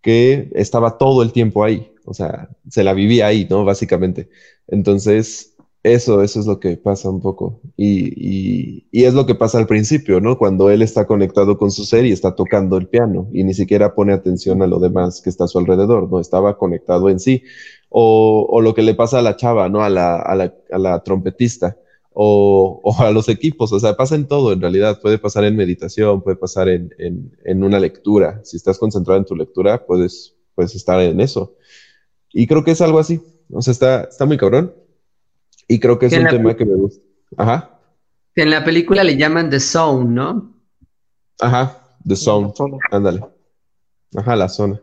[0.00, 3.64] que estaba todo el tiempo ahí, o sea, se la vivía ahí, ¿no?
[3.64, 4.30] Básicamente.
[4.68, 9.58] Entonces, eso, eso es lo que pasa un poco y, y, es lo que pasa
[9.58, 10.36] al principio, ¿no?
[10.36, 13.94] Cuando él está conectado con su ser y está tocando el piano y ni siquiera
[13.94, 16.20] pone atención a lo demás que está a su alrededor, ¿no?
[16.20, 17.44] Estaba conectado en sí.
[17.90, 19.82] O, o lo que le pasa a la chava, ¿no?
[19.82, 21.78] A la, a la, a la trompetista
[22.12, 25.56] o, o a los equipos, o sea, pasa en todo en realidad, puede pasar en
[25.56, 30.34] meditación, puede pasar en, en, en una lectura, si estás concentrado en tu lectura, puedes,
[30.56, 31.54] puedes estar en eso.
[32.32, 33.20] Y creo que es algo así,
[33.52, 34.74] o sea, está, está muy cabrón
[35.68, 37.04] y creo que es Que un la- tema que me gusta.
[37.36, 37.78] Ajá,
[38.34, 40.54] Que en la película le llaman The Zone, ¿no?
[41.40, 42.52] ajá, The Zone,
[42.90, 43.24] ándale,
[44.16, 44.80] ajá, la zona,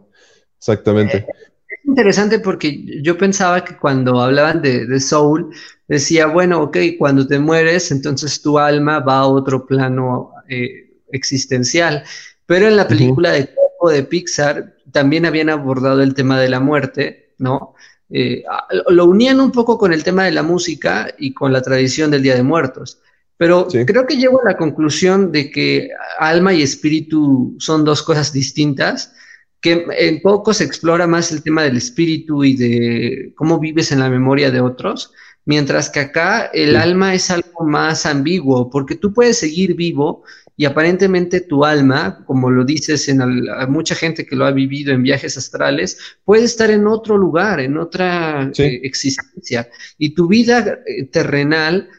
[0.57, 1.25] exactamente.
[1.67, 5.53] Es interesante porque yo pensaba que cuando hablaban de, de Soul,
[5.87, 12.03] decía, bueno, ok, cuando te mueres, entonces tu alma va a otro plano eh, existencial.
[12.45, 16.59] Pero en la película de Coco de Pixar también habían abordado el tema de la
[16.59, 17.73] muerte, ¿no?
[18.17, 18.43] Eh,
[18.89, 22.23] lo unían un poco con el tema de la música y con la tradición del
[22.23, 22.99] Día de Muertos.
[23.35, 23.85] Pero Sí.
[23.85, 29.11] creo que llego a la conclusión de que alma y espíritu son dos cosas distintas
[29.59, 33.99] que en poco se explora más el tema del espíritu y de cómo vives en
[33.99, 35.11] la memoria de otros,
[35.43, 36.75] mientras que acá el Sí.
[36.77, 40.23] alma es algo más ambiguo, porque tú puedes seguir vivo
[40.57, 44.93] y aparentemente tu alma, como lo dices en a mucha gente que lo ha vivido
[44.93, 48.63] en viajes astrales, puede estar en otro lugar, en otra Sí.
[48.63, 51.89] eh, existencia, y tu vida eh, terrenal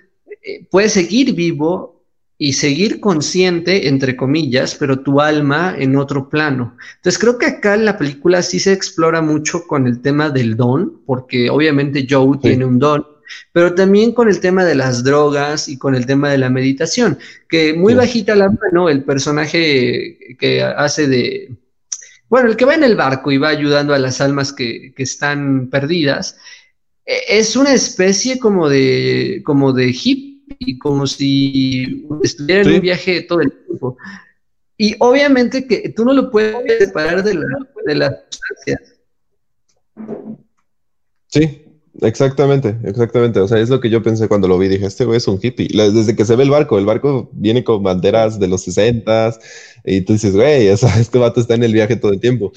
[0.43, 2.03] eh, puede seguir vivo
[2.39, 6.77] y seguir consciente, entre comillas, pero tu alma en otro plano.
[6.97, 10.55] Entonces creo que acá en la película sí se explora mucho con el tema del
[10.57, 12.41] don, porque obviamente Joe Sí.
[12.43, 13.07] tiene un don,
[13.53, 17.19] pero también con el tema de las drogas y con el tema de la meditación,
[17.49, 17.99] que muy Sí.
[17.99, 21.53] bajita la mano, el personaje que hace de,
[22.29, 25.03] bueno, el que va en el barco y va ayudando a las almas que, que
[25.03, 26.37] están perdidas,
[27.05, 32.75] e- es una especie como de, como de hippie, como si estuviera en Sí.
[32.77, 33.97] un viaje todo el tiempo.
[34.79, 37.47] Y obviamente que tú no lo puedes separar de, la,
[37.87, 38.93] de las sustancias.
[41.29, 41.66] Sí,
[42.03, 43.41] exactamente, exactamente.
[43.41, 44.69] O sea, es lo que yo pensé cuando lo vi.
[44.69, 45.69] Dije, este güey es un hippie.
[45.93, 49.35] Desde que se ve el barco, el barco viene con banderas de los 60
[49.85, 52.53] y tú dices, güey, o sea, este vato está en el viaje todo el tiempo.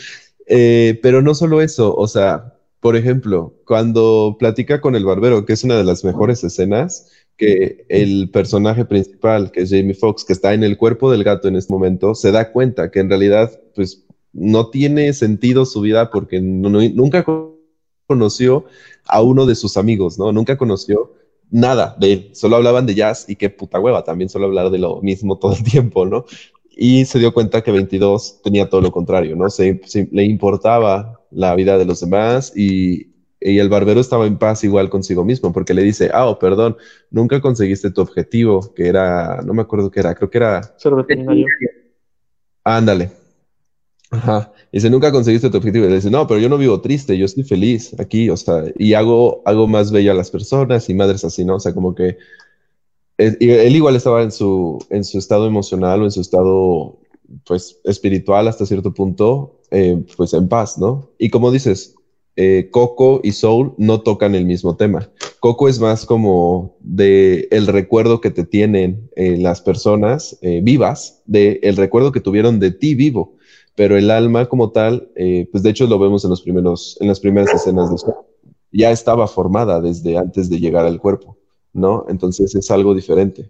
[0.48, 5.54] Eh, pero no solo eso, o sea, por ejemplo, cuando platica con el barbero, que
[5.54, 10.34] es una de las mejores escenas, que el personaje principal, que es Jamie Foxx, que
[10.34, 13.52] está en el cuerpo del gato en este momento, se da cuenta que en realidad,
[13.76, 17.24] pues, no tiene sentido su vida porque no- no- nunca
[18.10, 18.66] conoció
[19.08, 20.32] a uno de sus amigos, ¿no?
[20.32, 21.14] Nunca conoció
[21.52, 24.80] nada de él, solo hablaban de jazz y qué puta hueva, también solo hablar de
[24.80, 26.26] lo mismo todo el tiempo, ¿no?
[26.76, 29.50] Y se dio cuenta que 22 tenía todo lo contrario, ¿no?
[29.50, 33.08] Se, se- le importaba la vida de los demás y,
[33.42, 36.78] y el barbero estaba en paz igual consigo mismo, porque le dice, ah, oh, perdón,
[37.12, 40.96] nunca conseguiste tu objetivo, que era, no me acuerdo qué era, creo que era Ser
[40.96, 41.46] veterinario.
[42.64, 43.12] Ándale.
[44.12, 44.52] Ajá.
[44.72, 45.86] Dice, nunca conseguiste tu objetivo.
[45.86, 48.64] Y le dice, no, pero yo no vivo triste, yo estoy feliz aquí, o sea,
[48.78, 51.56] y hago, hago más bello a las personas y madres así, ¿no?
[51.56, 52.18] O sea, como que
[53.18, 57.00] él, él igual estaba en su, en su estado emocional o en su estado,
[57.46, 61.12] pues, espiritual hasta cierto punto, eh, pues en paz, ¿no?
[61.20, 61.96] Y como dices,
[62.42, 65.10] eh, Coco y Soul no tocan el mismo tema.
[65.42, 71.22] Coco es más como de el recuerdo que te tienen eh, las personas eh, vivas,
[71.26, 73.36] de el recuerdo que tuvieron de ti vivo,
[73.80, 77.08] pero el alma como tal, eh, pues de hecho lo vemos en los primeros, en
[77.08, 78.14] las primeras escenas de Soul.
[78.74, 81.38] Ya estaba formada desde antes de llegar al cuerpo,
[81.72, 82.06] ¿no?
[82.10, 83.50] Entonces es algo diferente.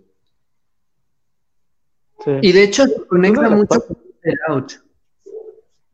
[2.23, 2.31] Sí.
[2.43, 4.73] Y de hecho se conecta mucho con Get Out.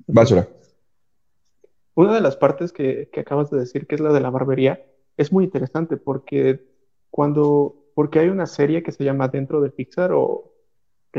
[0.07, 0.49] Báchora.
[1.93, 4.85] Una de las partes que, que acabas de decir, que es la de la barbería,
[5.15, 6.67] es muy interesante porque
[7.09, 10.54] cuando, porque hay una serie que se llama Dentro de Pixar o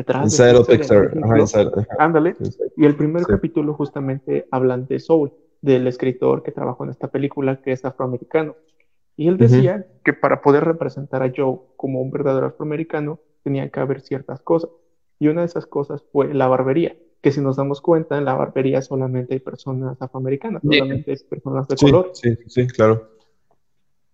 [0.03, 2.37] De Inside of Pixar, Ajá, inside- Ándale.
[2.39, 2.73] inside.
[2.77, 3.29] Y el primer Sí.
[3.31, 5.33] capítulo justamente hablan de Soul,
[5.63, 8.57] del escritor que trabajó en esta película que es afroamericano.
[9.17, 13.81] Y él decía que para poder representar a Joe como un verdadero afroamericano tenía que
[13.81, 14.71] haber ciertas cosas.
[15.19, 18.35] Y una de esas cosas fue la barbería, que si nos damos cuenta, en la
[18.35, 22.11] barbería solamente hay personas afroamericanas, solamente hay personas de color.
[22.13, 23.09] Sí, sí, claro.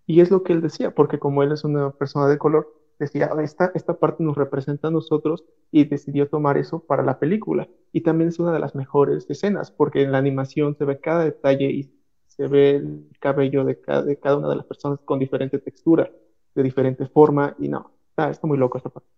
[0.07, 3.31] Y es lo que él decía, porque como él es una persona de color, decía,
[3.41, 7.67] esta, esta parte nos representa a nosotros y decidió tomar eso para la película.
[7.91, 11.23] Y también es una de las mejores escenas, porque en la animación se ve cada
[11.23, 11.91] detalle y
[12.27, 16.09] se ve el cabello de cada, de cada una de las personas con diferente textura,
[16.55, 19.09] de diferente forma, y no, está, está muy loco esta parte.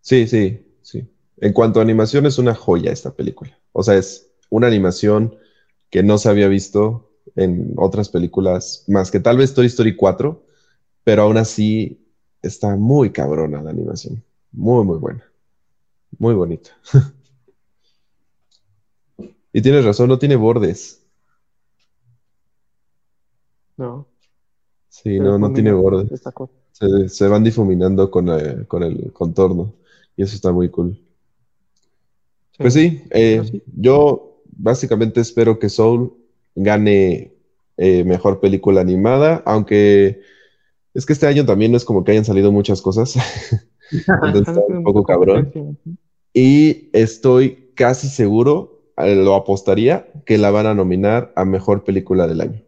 [0.00, 1.08] Sí, sí, sí.
[1.38, 3.58] En cuanto a animación, es una joya esta película.
[3.72, 5.36] O sea, es una animación
[5.90, 10.44] que no se había visto en otras películas, más que tal vez Toy Story 4,
[11.04, 12.07] pero aún así
[12.42, 14.22] está muy cabrona la animación.
[14.52, 15.24] Muy, muy buena.
[16.18, 16.70] Muy bonita.
[19.52, 21.02] y tienes razón, no tiene bordes.
[23.76, 24.06] No.
[24.88, 26.10] Sí, no, no tiene bordes.
[27.08, 29.74] Se, van difuminando con, eh, con, el contorno
[30.16, 30.98] y eso está muy cool.
[32.56, 36.12] Pues eh, sí, yo básicamente espero que Soul
[36.54, 37.32] gane
[37.76, 40.22] eh, mejor película animada, aunque
[40.98, 43.14] es que este año también no es como que hayan salido muchas cosas.
[43.92, 45.78] Entonces está un poco cabrón.
[46.34, 52.40] Y estoy casi seguro, lo apostaría, que la van a nominar a mejor película del
[52.40, 52.62] año.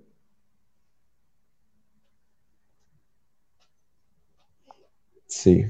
[5.26, 5.64] Sí.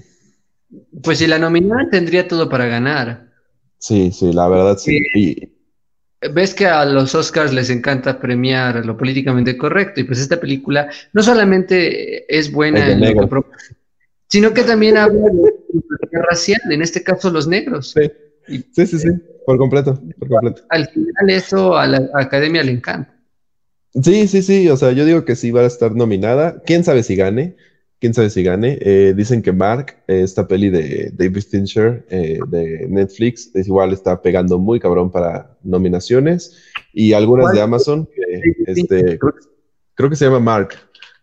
[1.02, 3.30] Pues si la nominan, tendría todo para ganar.
[3.78, 5.00] Sí, sí, la verdad sí.
[6.32, 10.90] Ves que a los Oscars les encanta premiar lo políticamente correcto y pues esta película
[11.14, 13.42] no solamente es buena en lo que
[14.26, 17.92] sino que también habla de racial, en este caso los negros.
[17.92, 18.62] Sí.
[18.72, 19.08] sí, sí, sí,
[19.44, 20.62] por completo, por completo.
[20.68, 23.12] Al final eso a la academia le encanta.
[24.02, 26.62] Sí, sí, sí, o sea, yo digo que sí va a estar nominada.
[26.64, 27.56] ¿Quién sabe si gane?
[28.00, 28.78] Quién sabe si gane.
[28.80, 33.92] Eh, dicen que Mark, eh, esta peli de David Fincher eh, de Netflix, es igual
[33.92, 36.56] está pegando muy cabrón para nominaciones.
[36.92, 39.18] Y algunas de Amazon, que este,
[39.94, 40.70] creo, que se llama Mark.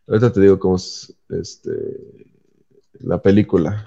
[0.07, 1.71] Ahorita te digo cómo es este,
[2.99, 3.85] la película,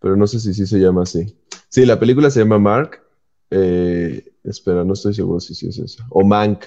[0.00, 1.36] pero no sé si sí se llama así.
[1.68, 3.02] Sí, la película se llama Mark.
[3.50, 6.06] espera, no estoy seguro si sí es esa.
[6.10, 6.66] O Mank.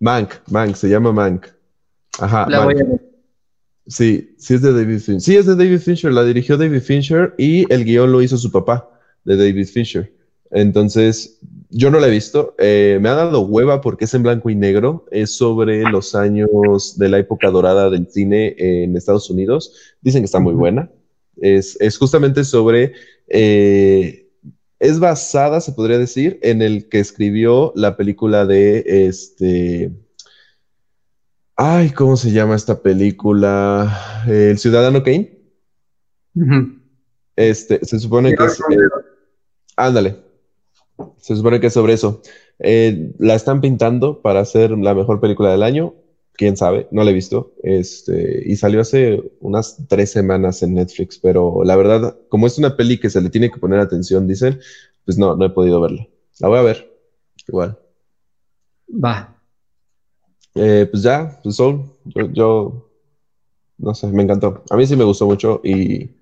[0.00, 1.46] Mank, Mank, se llama Mank.
[2.18, 2.48] Ajá.
[2.48, 3.09] La voy a
[3.90, 5.20] Sí, sí es de David Fincher.
[5.20, 8.50] Sí es de David Fincher, la dirigió David Fincher y el guion lo hizo su
[8.52, 8.88] papá,
[9.24, 10.12] de David Fincher.
[10.52, 12.54] Entonces, yo no la he visto.
[12.58, 15.06] Eh, me ha dado hueva porque es en blanco y negro.
[15.10, 19.74] Es sobre los años de la época dorada del cine en Estados Unidos.
[20.00, 20.88] Dicen que está muy buena.
[21.36, 22.92] Es, es justamente sobre...
[23.26, 24.28] Eh,
[24.78, 29.92] es basada, se podría decir, en el que escribió la película de este
[31.62, 34.24] Ay, ¿cómo se llama esta película?
[34.26, 35.30] El Ciudadano Kane.
[37.36, 38.58] Este, se supone que es.
[38.60, 38.78] Eh,
[39.76, 40.16] ándale.
[41.18, 42.22] Se supone que es sobre eso.
[42.60, 45.96] Eh, la están pintando para hacer la mejor película del año.
[46.32, 47.52] Quién sabe, no la he visto.
[47.62, 52.74] Este, y salió hace unas tres semanas en Netflix, pero la verdad, como es una
[52.74, 54.60] peli que se le tiene que poner atención, dicen,
[55.04, 56.08] pues no, no he podido verla.
[56.38, 56.90] La voy a ver.
[57.46, 57.78] Igual.
[58.88, 59.29] Va.
[60.54, 61.84] Eh, pues ya, pues Soul,
[62.32, 62.90] yo,
[63.78, 64.64] no sé, me encantó.
[64.70, 66.16] A mí sí me gustó mucho y,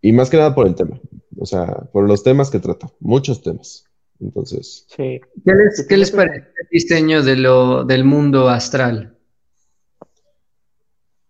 [0.00, 1.00] y más que nada por el tema,
[1.36, 3.84] o sea, por los temas que trata, muchos temas.
[4.20, 4.86] Entonces.
[4.88, 5.20] Sí.
[5.44, 9.16] ¿Qué les, ¿qué les parece el diseño de lo, del mundo astral?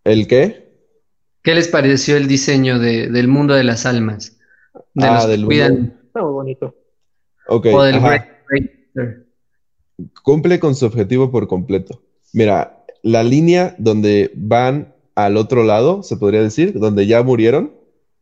[0.05, 0.71] ¿El qué?
[1.43, 4.39] ¿Qué les pareció el diseño de, del mundo de las almas?
[4.95, 5.95] De ah, del Mundo.
[6.07, 6.77] Está muy bonito.
[7.49, 7.67] Ok.
[7.73, 8.01] O del
[10.23, 12.03] cumple con su objetivo por completo.
[12.33, 17.73] Mira, la línea donde van al otro lado, se podría decir, donde ya murieron,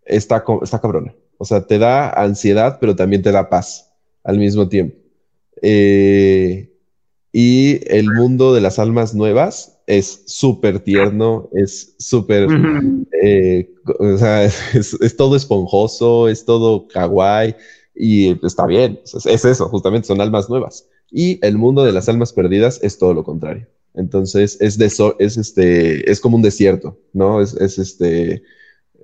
[0.05, 1.15] está, está cabrona.
[1.39, 3.93] O sea, te da ansiedad, pero también te da paz
[4.25, 4.97] al mismo tiempo.
[5.63, 6.73] Eh,
[7.33, 12.49] y el mundo de las almas nuevas es súper tierno, es súper,
[13.23, 17.55] eh, o sea, es, todo esponjoso, es todo kawaii
[17.95, 20.89] y está bien, es eso, justamente son almas nuevas.
[21.11, 23.67] Y el mundo de las almas perdidas es todo lo contrario.
[23.95, 27.41] Entonces, es, es, este, es como un desierto, ¿no?
[27.41, 28.43] Es, este,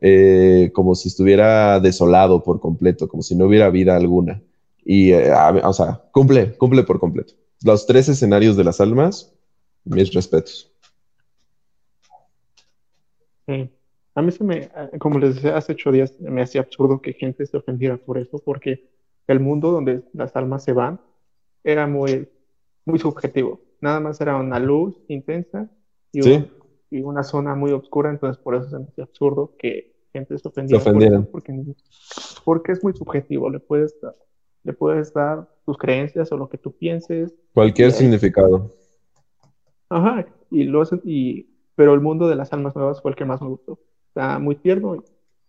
[0.00, 4.42] eh, como si estuviera desolado por completo, como si no hubiera vida alguna.
[4.84, 5.32] Y, eh,
[5.64, 7.34] o sea, cumple, cumple por completo.
[7.64, 9.32] Los tres escenarios de las almas,
[9.84, 10.70] mis respetos.
[14.14, 17.44] A mí se me, como les decía hace ocho días, me hacía absurdo que gente
[17.46, 18.88] se ofendiera por eso, porque
[19.26, 21.00] el mundo donde las almas se van
[21.64, 22.28] era muy,
[22.84, 23.60] muy subjetivo.
[23.80, 25.68] Nada más era una luz intensa
[26.12, 26.20] y,
[26.90, 30.46] y una zona muy oscura, entonces por eso se me hacía absurdo que gente se
[30.46, 30.80] ofendiera.
[30.80, 31.26] Se ofendieran.
[31.26, 31.52] Porque,
[32.44, 34.14] porque, es muy subjetivo, le puedes, dar,
[34.62, 37.34] le puedes dar tus creencias o lo que tú pienses.
[37.52, 38.70] Cualquier significado.
[39.88, 43.42] Ajá, y lo y, pero el mundo de las almas nuevas fue el que más
[43.42, 43.78] me gustó.
[44.08, 45.00] Está muy tierno y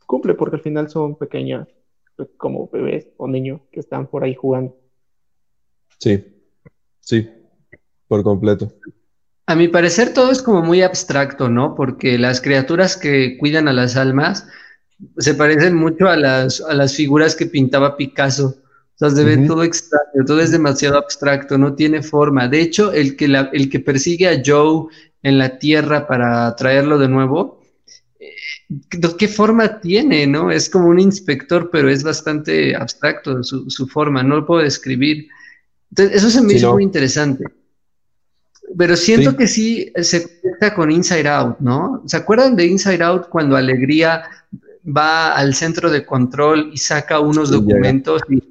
[0.05, 1.67] cumple porque al final son pequeñas,
[2.37, 4.75] como bebés o niños que están por ahí jugando.
[5.99, 6.23] Sí,
[6.99, 7.29] sí,
[8.07, 8.71] por completo.
[9.47, 11.75] A mi parecer todo es como muy abstracto, ¿no?
[11.75, 14.47] Porque las criaturas que cuidan a las almas
[15.17, 18.55] se parecen mucho a las, a las figuras que pintaba Picasso.
[18.95, 22.47] O sea, se ve todo extraño, todo es demasiado abstracto, no tiene forma.
[22.47, 24.87] De hecho, el que, la, el que persigue a Joe
[25.21, 27.61] en la Tierra para traerlo de nuevo,
[28.19, 28.31] eh,
[29.19, 30.49] ¿qué forma tiene, no?
[30.49, 35.27] Es como un inspector, pero es bastante abstracto su, su forma, no lo puedo describir.
[35.97, 37.45] Entonces, eso se me hizo muy interesante.
[38.77, 42.03] Pero siento que sí se conecta con Inside Out, ¿no?
[42.05, 44.23] ¿Se acuerdan de Inside Out cuando Alegría
[44.85, 48.43] va al centro de control y saca unos documentos y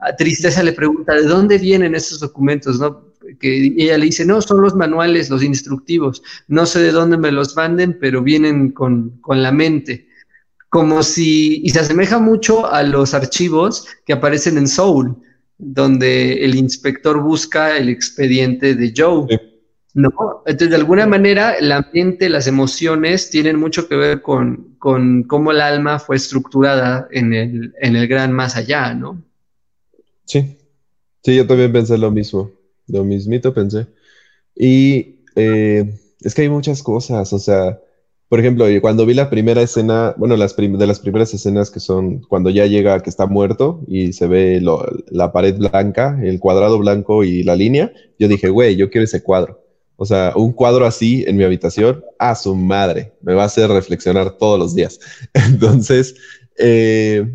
[0.00, 2.80] a Tristeza le pregunta, ¿de dónde vienen esos documentos?
[2.80, 3.12] ¿no?
[3.38, 7.30] Que ella le dice, no, son los manuales, los instructivos, no sé de dónde me
[7.30, 10.08] los manden, pero vienen con, con la mente.
[10.68, 15.16] Como si, y se asemeja mucho a los archivos que aparecen en Soul,
[15.58, 19.26] donde el inspector busca el expediente de Joe.
[19.94, 20.10] ¿no?
[20.46, 25.50] Entonces, de alguna manera, la mente, las emociones tienen mucho que ver con, con cómo
[25.50, 29.22] el alma fue estructurada en el, en el gran más allá, ¿no?
[30.24, 30.56] Sí,
[31.24, 32.52] sí, yo también pensé lo mismo,
[32.86, 33.86] lo mismito pensé.
[34.54, 37.80] Y eh, es que hay muchas cosas, o sea,
[38.28, 42.20] por ejemplo, cuando vi la primera escena, bueno, las de las primeras escenas que son
[42.20, 44.60] cuando ya llega que está muerto y se ve
[45.10, 49.22] la pared blanca, el cuadrado blanco y la línea, yo dije, güey, yo quiero ese
[49.22, 49.64] cuadro.
[49.96, 53.70] O sea, un cuadro así en mi habitación, a su madre, me va a hacer
[53.70, 55.00] reflexionar todos los días.
[55.32, 56.14] Entonces,
[56.58, 57.26] eh,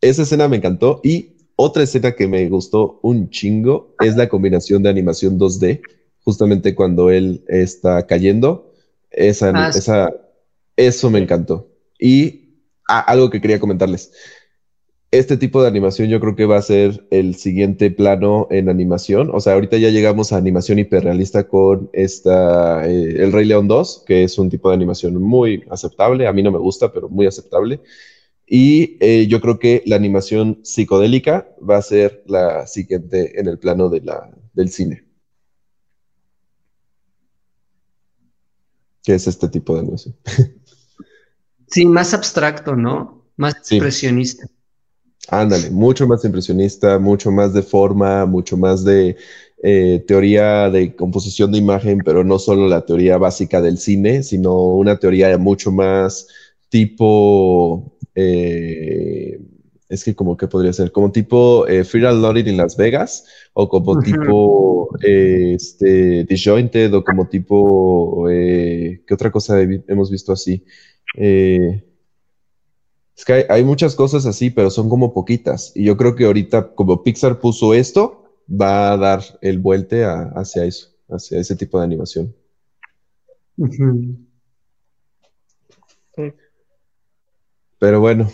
[0.00, 4.82] esa escena me encantó y otra escena que me gustó un chingo es la combinación
[4.82, 5.82] de animación 2D,
[6.24, 8.72] justamente cuando él está cayendo.
[9.10, 10.10] Esa, ah, esa,
[10.76, 11.70] eso me encantó.
[11.98, 12.58] Y
[12.88, 14.12] ah, algo que quería comentarles.
[15.10, 19.30] Este tipo de animación yo creo que va a ser el siguiente plano en animación.
[19.34, 24.04] O sea, ahorita ya llegamos a animación hiperrealista con esta, eh, El Rey León 2,
[24.06, 26.26] que es un tipo de animación muy aceptable.
[26.26, 27.80] A mí no me gusta, pero muy aceptable.
[28.46, 33.58] Y eh, yo creo que la animación psicodélica va a ser la siguiente en el
[33.58, 35.04] plano de la, del cine.
[39.02, 40.16] Que es este tipo de animación.
[41.72, 43.24] Sí, más abstracto, ¿no?
[43.36, 44.46] Más impresionista.
[45.28, 49.16] Ándale, mucho más impresionista, mucho más de forma, mucho más de
[49.62, 54.54] eh, teoría de composición de imagen, pero no solo la teoría básica del cine, sino
[54.54, 56.26] una teoría mucho más
[56.68, 59.40] tipo eh,
[59.92, 63.68] es que como que podría ser, como tipo eh, Fear Loading en Las Vegas, o
[63.68, 70.64] como tipo este, Disjointed, o como tipo, eh, ¿qué otra cosa hemos visto así?
[71.14, 71.82] Es
[73.24, 75.72] que hay, muchas cosas así, pero son como poquitas.
[75.74, 80.64] Y yo creo que ahorita, como Pixar puso esto, va a dar el vuelte hacia
[80.64, 82.34] eso, hacia ese tipo de animación.
[87.78, 88.30] Pero bueno,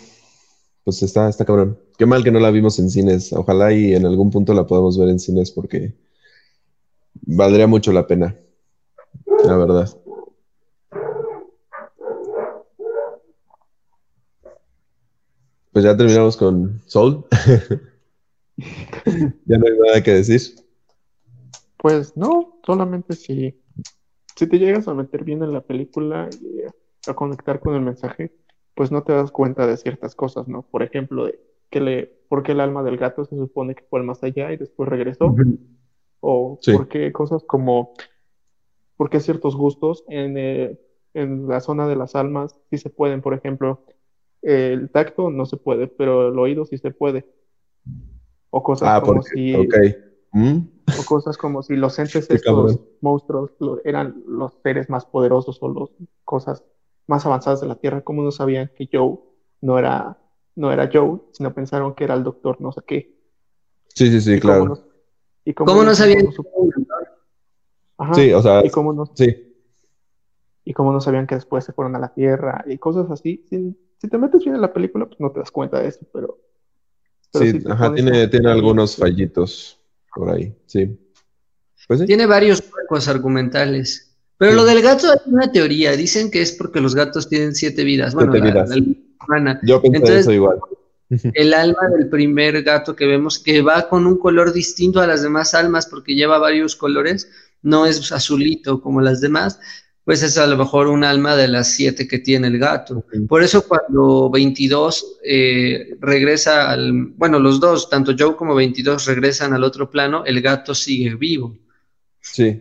[0.83, 1.79] pues está, está cabrón.
[1.97, 3.33] Qué mal que no la vimos en cines.
[3.33, 5.93] Ojalá y en algún punto la podamos ver en cines porque
[7.13, 8.37] valdría mucho la pena.
[9.45, 9.89] La verdad.
[15.79, 17.23] Pues ya terminamos con Soul.
[18.57, 20.41] ya no hay nada que decir.
[21.77, 23.57] Pues no, solamente si,
[24.35, 26.63] si te llegas a meter bien en la película y
[27.09, 28.33] a conectar con el mensaje,
[28.75, 30.63] pues no te das cuenta de ciertas cosas, ¿no?
[30.63, 34.01] Por ejemplo, de que le, por qué el alma del gato se supone que fue
[34.01, 35.33] el más allá y después regresó.
[36.19, 37.93] O por qué cosas como,
[38.97, 40.77] por qué ciertos gustos en, eh,
[41.13, 43.85] en la zona de las almas sí se pueden, por ejemplo,
[44.41, 47.25] el tacto no se puede, pero el oído sí se puede.
[48.49, 49.55] O cosas ah, como si...
[50.31, 50.59] ¿Mm?
[50.99, 53.51] O cosas como si los entes estos monstruos
[53.83, 55.89] eran los seres más poderosos o las
[56.23, 56.63] cosas
[57.07, 59.17] más avanzadas de la Tierra, ¿cómo no sabían que Joe
[59.61, 60.19] no era,
[60.55, 63.19] no era Joe, sino pensaron que era el doctor no sé qué?
[63.95, 64.77] Sí, sí, sí, claro.
[65.55, 66.29] Cómo no, sabían?
[68.13, 69.45] sí, o sea, y cómo no, sí.
[70.63, 73.43] Y cómo no sabían que después se fueron a la Tierra y cosas así.
[73.99, 76.39] Si, te metes bien en la película, pues no te das cuenta de eso, pero...
[77.33, 79.79] sí, ajá, tiene, tiene algunos fallitos
[80.15, 80.97] por ahí, sí.
[81.87, 82.05] Pues sí.
[82.05, 84.15] Tiene varios huecos argumentales.
[84.37, 85.91] Pero lo del gato hay una teoría.
[85.97, 88.13] Dicen que es porque los gatos tienen siete vidas.
[88.13, 88.69] Bueno, Siete la- vidas.
[88.69, 88.85] la
[89.27, 89.59] humana.
[89.63, 90.59] Yo pensé Entonces, eso igual.
[91.33, 95.23] el alma del primer gato que vemos, que va con un color distinto a las
[95.23, 97.29] demás almas porque lleva varios colores,
[97.61, 99.59] no es azulito como las demás,
[100.09, 103.05] pues es a lo mejor un alma de las siete que tiene el gato.
[103.27, 109.53] Por eso cuando 22 eh, regresa al, bueno, los dos, tanto Joe como 22 regresan
[109.53, 111.55] al otro plano, el gato sigue vivo.
[112.21, 112.59] Sí.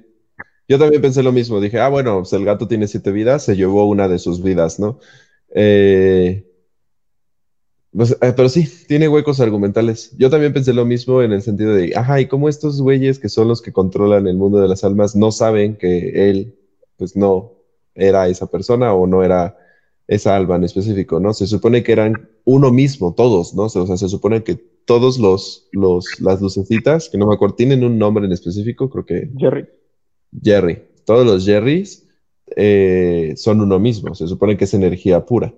[0.69, 1.59] Yo también pensé lo mismo.
[1.59, 4.79] Dije, ah, bueno, pues el gato tiene siete vidas, se llevó una de sus vidas,
[4.79, 5.01] ¿no?
[5.55, 6.45] Eh,
[7.97, 10.15] pues, eh, pero sí, tiene huecos argumentales.
[10.19, 13.31] Yo también pensé lo mismo en el sentido de, ajá, ¿y cómo estos güeyes que
[13.31, 16.58] son los que controlan el mundo de las almas no saben que él,
[16.99, 17.53] pues no
[17.95, 19.57] era esa persona o no era
[20.07, 21.33] esa alma en específico, ¿no?
[21.33, 23.65] Se supone que eran uno mismo, todos, ¿no?
[23.65, 27.85] O sea, se supone que todos los, los, las lucecitas, que no me acuerdo, tienen
[27.85, 29.67] un nombre en específico, creo que Jerry.
[30.43, 30.83] Jerry.
[31.05, 32.07] Todos los Jerrys
[32.57, 35.55] eh, son uno mismo, se supone que es energía pura.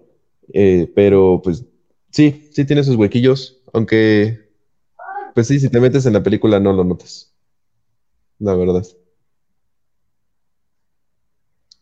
[0.53, 1.65] Eh, pero pues
[2.11, 4.51] sí, sí tiene sus huequillos, aunque
[5.35, 7.33] pues sí, si te metes en la película no lo notas.
[8.39, 8.85] La verdad.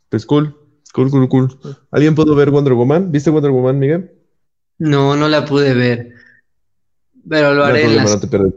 [0.09, 0.57] Pues cool,
[0.95, 1.61] cool, cool, cool.
[1.91, 3.13] ¿Alguien pudo ver Wonder Woman?
[3.13, 4.11] ¿Viste Wonder Woman, Miguel?
[4.79, 6.15] No, no la pude ver,
[7.29, 8.31] pero lo No haré en problema, las...
[8.31, 8.53] no.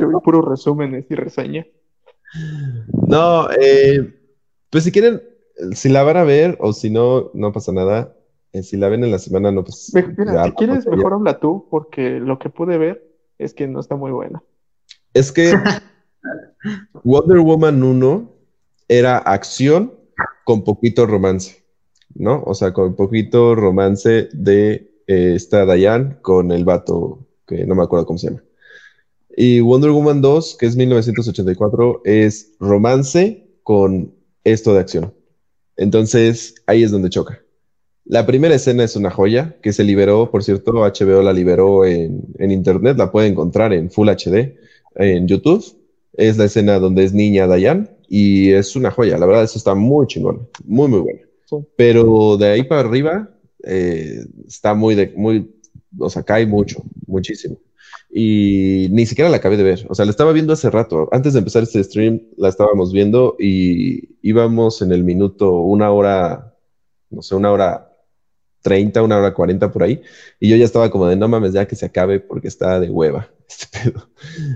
[0.00, 1.66] Yo vi puros resúmenes y reseñas.
[3.06, 4.12] No, eh,
[4.70, 5.22] pues si quieren,
[5.72, 8.16] si la van a ver o si no, no pasa nada.
[8.52, 11.38] Eh, si la ven en la semana, no, pues Mira, ya si quieres, mejor habla
[11.38, 13.08] tú, porque lo que pude ver
[13.38, 14.42] es que no está muy buena.
[15.14, 15.52] Es que
[17.04, 18.32] Wonder Woman 1
[18.88, 19.94] era acción
[20.44, 21.64] con poquito romance,
[22.14, 22.42] ¿no?
[22.44, 27.82] O sea, con poquito romance de eh, esta Diane con el vato, que no me
[27.82, 28.42] acuerdo cómo se llama.
[29.36, 34.12] Y Wonder Woman 2, que es 1984, es romance con
[34.44, 35.14] esto de acción.
[35.76, 37.40] Entonces, ahí es donde choca.
[38.04, 42.24] La primera escena es una joya que se liberó, por cierto, HBO la liberó en,
[42.38, 44.56] en internet, la puede encontrar en Full HD
[44.96, 45.79] en YouTube.
[46.20, 49.16] Es la escena donde es niña Dayan y es una joya.
[49.16, 51.20] La verdad, eso está muy chingón, muy, muy bueno.
[51.76, 53.30] Pero de ahí para arriba
[53.64, 55.50] eh, está muy, de, muy,
[55.98, 57.56] o sea, cae mucho, muchísimo.
[58.12, 59.86] Y ni siquiera la acabé de ver.
[59.88, 61.08] O sea, la estaba viendo hace rato.
[61.10, 66.54] Antes de empezar este stream, la estábamos viendo y íbamos en el minuto, una hora,
[67.08, 67.96] no sé, una hora
[68.60, 70.02] 30, una hora 40 por ahí.
[70.38, 72.90] Y yo ya estaba como de no mames, ya que se acabe porque está de
[72.90, 74.08] hueva este pedo.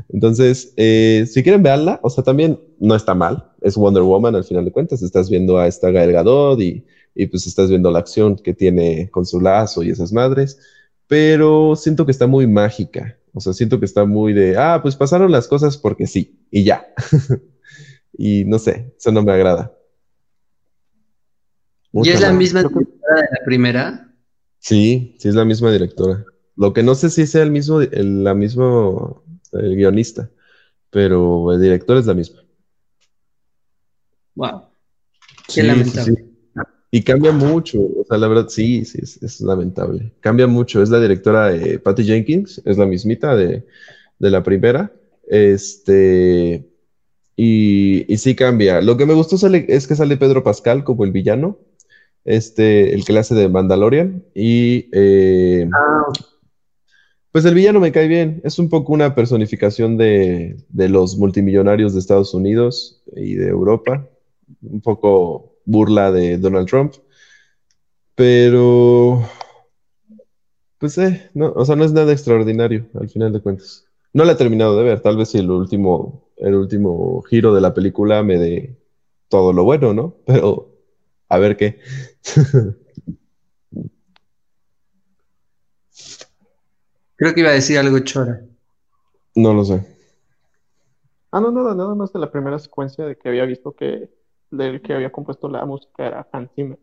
[0.09, 3.53] Entonces, eh, si quieren verla, o sea, también no está mal.
[3.61, 5.03] Es Wonder Woman al final de cuentas.
[5.03, 6.85] Estás viendo a esta Gael Gadot y,
[7.15, 10.59] y pues estás viendo la acción que tiene con su lazo y esas madres.
[11.07, 13.19] Pero siento que está muy mágica.
[13.33, 16.63] O sea, siento que está muy de, ah, pues pasaron las cosas porque sí, y
[16.63, 16.87] ya.
[18.17, 19.77] y no sé, eso no me agrada.
[21.93, 24.15] ¿Y es la misma directora de la primera?
[24.59, 26.25] Sí, sí es la misma directora.
[26.57, 30.31] Lo que no sé si sea el mismo, el, la mismo el guionista,
[30.91, 32.43] pero el director es la misma.
[34.37, 34.63] Wow.
[35.47, 36.05] Qué Sí, lamentable.
[36.17, 36.31] sí, sí.
[36.91, 40.13] Y cambia mucho, o sea, la verdad, sí, sí, es, es lamentable.
[40.21, 40.81] Cambia mucho.
[40.81, 43.65] Es la directora de Patty Jenkins, es la mismita de,
[44.21, 44.93] de la primera.
[45.29, 46.65] Este,
[47.35, 48.81] y, y sí cambia.
[48.81, 51.59] Lo que me gustó sale- es que sale Pedro Pascal como el villano,
[52.25, 54.23] este, el que le hace de Mandalorian.
[54.33, 56.05] Y eh, Ah,
[57.35, 58.41] pues el villano me cae bien.
[58.45, 64.09] Es un poco una personificación de, los multimillonarios de Estados Unidos y de Europa.
[64.63, 66.95] Un poco burla de Donald Trump.
[68.15, 69.29] Pero,
[70.79, 73.85] pues, eh, no, o sea, no es nada extraordinario al final de cuentas.
[74.13, 75.01] No la he terminado de ver.
[75.01, 78.79] Tal vez si el último, el último giro de la película me dé
[79.27, 80.15] todo lo bueno, ¿no?
[80.25, 80.73] Pero,
[81.29, 81.81] a ver qué.
[87.17, 88.41] creo que iba a decir algo chora.
[89.37, 89.87] No lo sé.
[91.33, 94.11] Ah, no, nada, nada más de la primera secuencia de que había visto que
[94.51, 96.79] del que había compuesto la música era Hans Zimmer,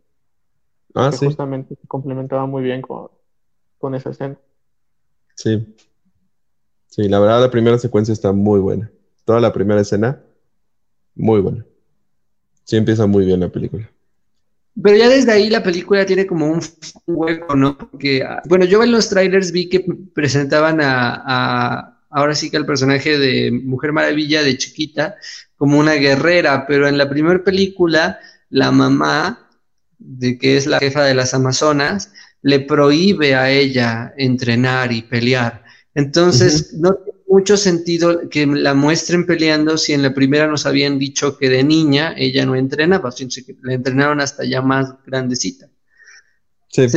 [0.96, 3.10] Ah, que sí, justamente se complementaba muy bien con,
[3.80, 4.40] con esa escena.
[5.36, 5.76] sí.
[6.88, 8.92] Sí, la verdad la primera secuencia está muy buena.
[9.26, 10.22] Toda la primera escena,
[11.16, 11.66] muy buena.
[12.64, 13.92] Sí empieza muy bien la película.
[14.82, 16.62] Pero ya desde ahí la película tiene como un
[17.08, 17.78] hueco, ¿no?
[17.78, 22.58] Porque, ah, bueno, yo en los trailers vi que presentaban a, a- ahora sí que
[22.58, 25.16] al personaje de Mujer Maravilla de chiquita
[25.56, 28.20] como una guerrera, pero en la primera película
[28.50, 29.50] la mamá,
[30.00, 32.12] de que es la jefa de las Amazonas,
[32.42, 35.64] le prohíbe a ella entrenar y pelear.
[35.94, 41.00] Entonces, no tiene mucho sentido que la muestren peleando si en la primera nos habían
[41.00, 45.70] dicho que de niña ella no entrenaba, sino que la entrenaron hasta ya más grandecita.
[46.68, 46.88] Sí.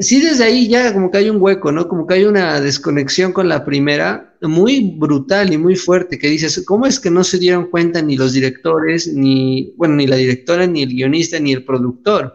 [0.00, 1.88] sí, desde ahí ya como que hay un hueco, ¿no?
[1.88, 6.62] Como que hay una desconexión con la primera muy brutal y muy fuerte, que dices,
[6.64, 10.66] ¿cómo es que no se dieron cuenta ni los directores, ni, bueno, ni la directora,
[10.66, 12.34] ni el guionista, ni el productor,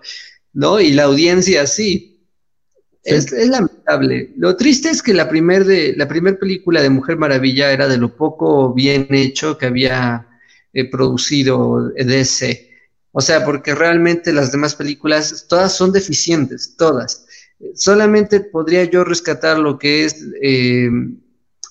[0.53, 0.81] ¿no?
[0.81, 2.10] Y la audiencia sí.
[3.03, 4.31] Es, lamentable.
[4.37, 7.97] Lo triste es que la primer, de, la primer película de Mujer Maravilla era de
[7.97, 10.27] lo poco bien hecho que había
[10.73, 12.69] eh, producido DC.
[13.11, 17.25] O sea, porque realmente las demás películas, todas son deficientes, todas.
[17.75, 20.89] Solamente podría yo rescatar lo que es eh,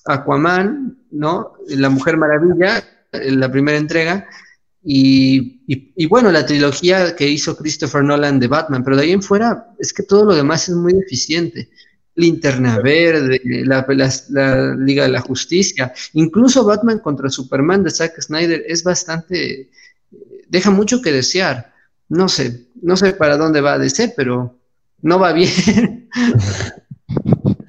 [0.06, 1.54] Aquaman, ¿no?
[1.68, 4.28] La Mujer Maravilla, la primera entrega,
[4.82, 9.22] y, y, bueno, la trilogía que hizo Christopher Nolan de Batman, pero de ahí en
[9.22, 11.68] fuera es que todo lo demás es muy deficiente.
[12.14, 13.86] Linterna Verde, la,
[14.30, 19.70] la, Liga de la Justicia, incluso Batman contra Superman de Zack Snyder es bastante,
[20.48, 21.72] deja mucho que desear.
[22.08, 24.58] No sé, no sé para dónde va a DC, pero
[25.02, 26.08] no va bien.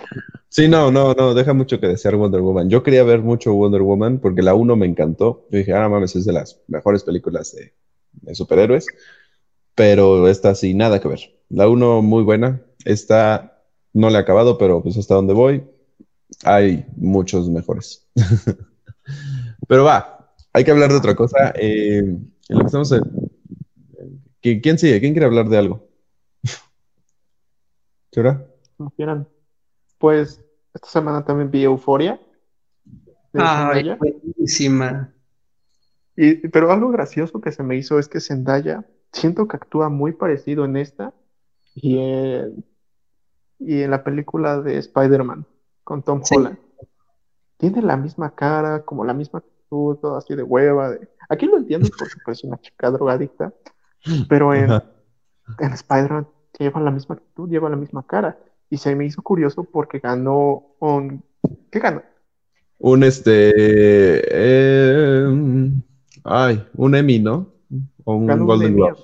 [0.52, 2.70] Sí, no, no, no, deja mucho que desear Wonder Woman.
[2.70, 5.48] Yo quería ver mucho Wonder Woman porque la 1 me encantó.
[5.50, 8.86] Yo dije, ah, mames, es de las mejores películas de, superhéroes.
[9.76, 11.22] Pero esta sí, nada que ver.
[11.48, 12.62] La 1 muy buena.
[12.84, 15.64] Esta no le he acabado, pero pues hasta donde voy
[16.44, 18.06] hay muchos mejores.
[19.70, 21.54] pero va, hay que hablar de otra cosa.
[21.56, 22.18] Eh,
[24.42, 25.00] ¿Quién sigue?
[25.00, 25.88] ¿Quién quiere hablar de algo?
[28.12, 28.46] ¿Chura?
[28.76, 29.26] Como quieran.
[30.02, 30.44] Pues
[30.74, 32.20] esta semana también vi Euforia.
[33.34, 35.14] Ay, buenísima.
[36.18, 40.14] Y, pero algo gracioso que se me hizo es que Zendaya, siento que actúa muy
[40.14, 41.14] parecido en esta
[41.76, 42.66] y en,
[43.60, 45.46] y en la película de Spider-Man
[45.84, 46.58] con Tom Holland.
[47.58, 50.96] Tiene la misma cara, como la misma actitud, todo así de hueva.
[51.30, 53.54] Aquí lo entiendo porque es una chica drogadicta,
[54.28, 54.72] pero en,
[55.60, 56.28] en Spider-Man
[56.58, 58.36] lleva la misma actitud, lleva la misma cara
[58.72, 61.24] y se me hizo curioso porque ganó un...
[61.70, 62.02] ¿Qué ganó?
[62.80, 63.52] Un este...
[63.54, 65.28] Eh,
[66.24, 67.52] ay, un Emmy, ¿no?
[68.06, 68.96] O un Golden Globe.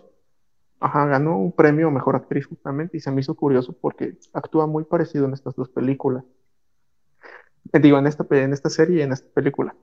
[0.79, 4.85] Ajá, ganó un premio Mejor Actriz justamente y se me hizo curioso porque actúa muy
[4.85, 6.23] parecido en estas dos películas.
[7.73, 9.75] Eh, digo, en esta, en esta serie y en esta película.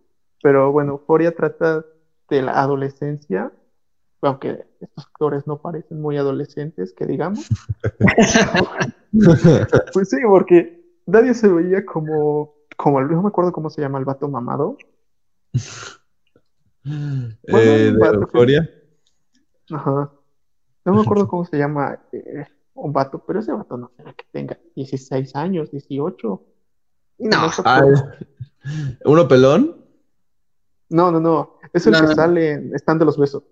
[0.42, 1.84] Pero bueno, Euphoria trata
[2.30, 3.52] de la adolescencia
[4.26, 7.46] aunque estos actores no parecen muy adolescentes, que digamos.
[9.92, 14.04] pues sí, porque nadie se veía como, como no me acuerdo cómo se llama el
[14.04, 14.76] vato mamado.
[16.84, 18.70] eh, ¿De Euforia?
[19.70, 20.10] Ajá.
[20.84, 24.24] No me acuerdo cómo se llama eh, un vato, pero ese vato no será que
[24.30, 26.42] tenga 16 años, 18.
[27.18, 27.50] No.
[29.04, 29.84] ¿Uno pelón?
[30.88, 31.58] No, no, no.
[31.72, 33.44] Es el que sale Están de los Besos.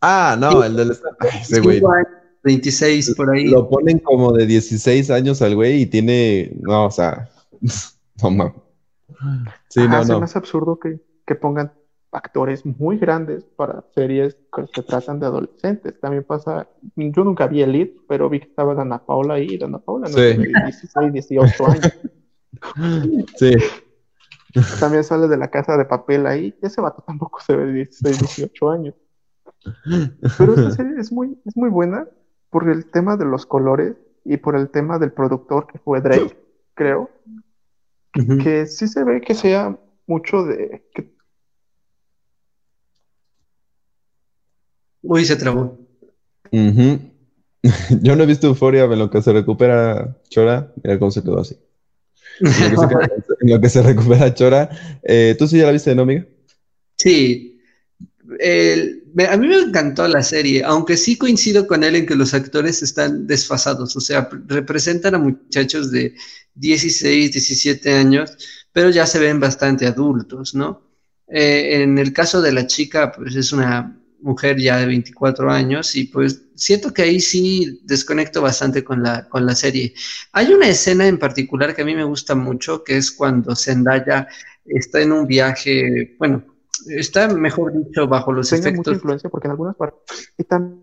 [0.00, 1.82] Ah, no, el del ese güey.
[2.46, 3.48] 26 por ahí.
[3.48, 6.52] Lo ponen como de 16 años al güey y tiene.
[6.60, 7.28] No, o sea.
[8.22, 8.54] No mames.
[9.68, 10.24] Sí, no, no.
[10.24, 11.70] Es absurdo que, que, pongan
[12.12, 16.00] actores muy grandes para series que se tratan de adolescentes.
[16.00, 16.66] También pasa.
[16.94, 19.48] Yo nunca vi Elite, pero vi que estaba Dana Paula ahí.
[19.50, 21.92] Y Dana Paula no tiene 16, 18 años.
[23.36, 23.52] Sí.
[24.80, 26.54] También sale de la casa de papel ahí.
[26.62, 28.94] Ese vato tampoco se ve de 16, 18 años.
[30.38, 32.06] Pero esta serie es muy, es muy buena
[32.50, 36.36] por el tema de los colores y por el tema del productor que fue Drake,
[36.74, 37.10] creo.
[38.42, 40.82] Que sí se ve que sea mucho de.
[45.02, 45.78] Uy, se trabó.
[46.50, 51.40] Yo no he visto Euforia, en lo que se recupera Chora, mira cómo se quedó
[51.40, 51.56] así.
[53.40, 54.70] En lo que se, recupera Chora.
[55.02, 56.26] Eh, ¿Tú sí ya la viste, no, amiga?
[56.96, 57.60] Sí.
[58.40, 62.34] El, a mí me encantó la serie, aunque sí coincido con él en que los
[62.34, 66.14] actores están desfasados, o sea, representan a muchachos de
[66.54, 68.36] 16, 17 años,
[68.72, 70.82] pero ya se ven bastante adultos, ¿no?
[71.28, 75.94] Eh, en el caso de la chica, pues es una mujer ya de 24 años
[75.96, 79.94] y pues siento que ahí sí desconecto bastante con la, con la serie.
[80.32, 84.28] Hay una escena en particular que a mí me gusta mucho, que es cuando Zendaya
[84.64, 86.55] está en un viaje, bueno,
[86.88, 88.78] está, mejor dicho, bajo los Tengo efectos.
[88.78, 90.82] mucha influencia porque en algunas partes están.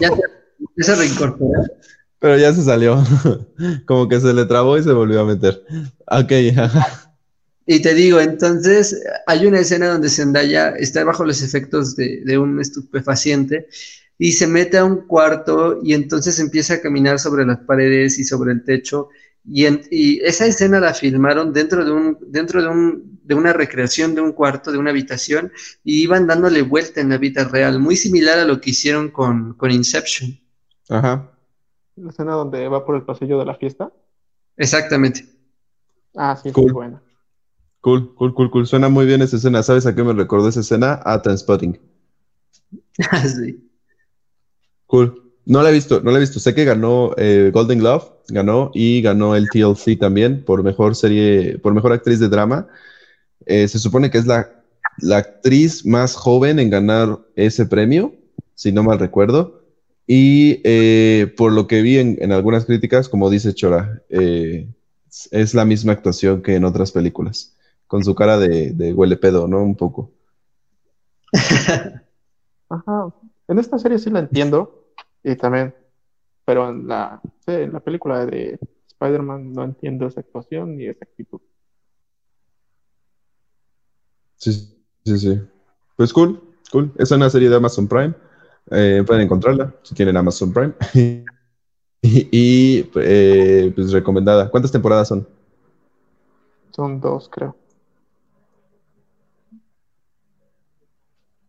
[0.00, 0.10] ya,
[0.76, 1.62] se, se reincorporó.
[2.18, 3.02] Pero ya se salió.
[3.86, 5.62] Como que se le trabó y se volvió a meter.
[6.06, 6.32] Ok.
[7.66, 12.38] y te digo, entonces, hay una escena donde Zendaya está bajo los efectos de, de
[12.38, 13.68] un estupefaciente
[14.18, 18.24] y se mete a un cuarto y entonces empieza a caminar sobre las paredes y
[18.24, 19.10] sobre el techo
[19.44, 24.14] Y, y, esa escena la filmaron dentro de un, dentro de un, de una recreación
[24.14, 25.52] de un cuarto, de una habitación,
[25.84, 29.52] y iban dándole vuelta en la vida real, muy similar a lo que hicieron con,
[29.52, 30.40] con Inception.
[30.88, 31.30] Ajá.
[31.96, 33.92] La escena donde va por el pasillo de la fiesta.
[34.56, 35.26] Exactamente.
[36.16, 36.64] Ah, sí, Cool.
[36.64, 37.02] muy buena.
[37.82, 38.66] Cool, cool, cool, cool.
[38.66, 39.62] Suena muy bien esa escena.
[39.62, 40.98] ¿Sabes a qué me recordó esa escena?
[41.04, 41.78] A Transpotting.
[43.36, 43.70] sí.
[44.86, 45.32] Cool.
[45.44, 46.40] No la he visto, no la he visto.
[46.40, 51.58] Sé que ganó eh, Golden Glove, ganó y ganó el TLC también por mejor serie,
[51.58, 52.68] por mejor actriz de drama.
[53.48, 54.62] Eh, se supone que es la,
[54.98, 58.14] la actriz más joven en ganar ese premio,
[58.54, 59.62] si no mal recuerdo.
[60.06, 64.68] Y eh, por lo que vi en, en algunas críticas, como dice Chora, eh,
[65.30, 69.48] es la misma actuación que en otras películas, con su cara de, de huele pedo,
[69.48, 69.62] ¿no?
[69.62, 70.10] Un poco.
[72.68, 73.14] Ajá.
[73.48, 74.92] En esta serie sí la entiendo.
[75.24, 75.74] Y también.
[76.44, 81.40] Pero en la, en la película de Spider-Man no entiendo esa actuación ni esa actitud.
[84.38, 84.52] Sí,
[85.04, 85.40] sí, sí.
[85.96, 86.40] Pues cool,
[86.72, 86.92] cool.
[86.96, 88.14] Es una serie de Amazon Prime.
[88.70, 90.72] Eh, pueden encontrarla si tienen Amazon Prime.
[92.02, 94.48] y y, eh, pues recomendada.
[94.50, 95.26] ¿Cuántas temporadas son?
[96.70, 97.56] Son dos, creo.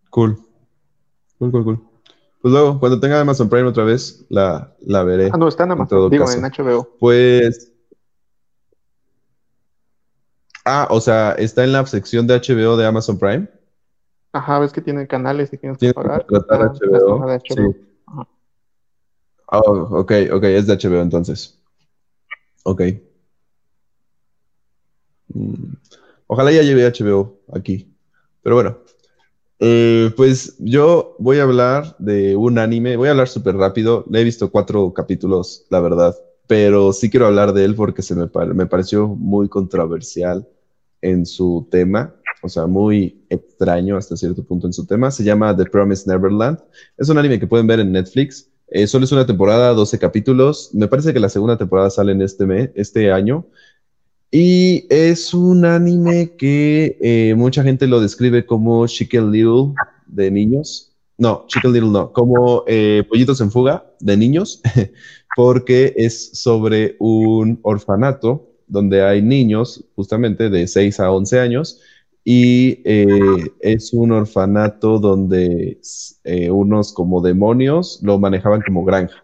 [0.10, 0.38] Cool.
[1.38, 1.84] Cool, cool, cool.
[2.42, 5.30] Pues luego, cuando tenga Amazon Prime otra vez, la, la veré.
[5.32, 5.90] Ah, no, está en Amazon.
[5.98, 6.38] todo Digo, caso.
[6.40, 6.90] en HBO.
[7.00, 7.72] Pues.
[10.72, 13.47] Ah, o sea, está en la sección de HBO de Amazon Prime.
[14.32, 16.26] Ajá, ves que tienen canales y tienes que Tienes que pagar.
[16.28, 17.26] contratar Ah, HBO.
[17.26, 17.72] de HBO.
[17.74, 17.78] Sí.
[18.05, 18.28] Ajá.
[19.51, 21.59] Oh, ok, ok, es de HBO entonces.
[22.65, 22.82] Ok.
[25.34, 25.74] Mm,
[26.28, 27.91] Ojalá ya lleve HBO aquí.
[28.43, 28.78] Pero bueno.
[29.59, 32.95] Eh, pues yo voy a hablar de un anime.
[32.97, 34.05] Voy a hablar súper rápido.
[34.09, 36.15] Le he visto cuatro capítulos, la verdad.
[36.47, 40.47] Pero sí quiero hablar de él porque se me, me pareció muy controversial
[41.02, 42.16] en su tema.
[42.41, 45.12] O sea, muy extraño hasta cierto punto en su tema.
[45.12, 46.60] Se llama The Promised Neverland.
[46.97, 48.50] Es un anime que pueden ver en Netflix.
[48.70, 50.70] Eh, solo es una temporada, 12 capítulos.
[50.74, 53.45] Me parece que la segunda temporada sale en este mes, este año.
[54.32, 59.74] Y es un anime que eh, mucha gente lo describe como Chicken Little
[60.06, 60.95] de niños.
[61.18, 64.62] No, Chicken Little no, como eh, Pollitos en Fuga de niños,
[65.36, 71.82] porque es sobre un orfanato donde hay niños justamente de 6 a 11 años
[72.24, 75.80] y eh, es un orfanato donde
[76.24, 79.24] eh, unos como demonios lo manejaban como granja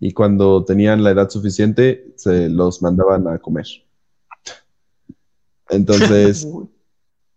[0.00, 3.66] y cuando tenían la edad suficiente se los mandaban a comer.
[5.70, 6.46] Entonces,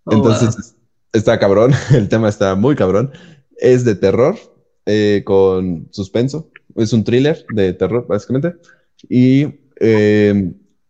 [0.05, 0.75] Oh, entonces wow.
[1.13, 3.11] está cabrón, el tema está muy cabrón.
[3.57, 4.35] Es de terror
[4.85, 8.53] eh, con suspenso, es un thriller de terror básicamente
[9.09, 9.45] y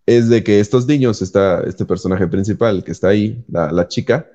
[0.06, 4.28] es de que estos niños, está este personaje principal que está ahí, la, chica,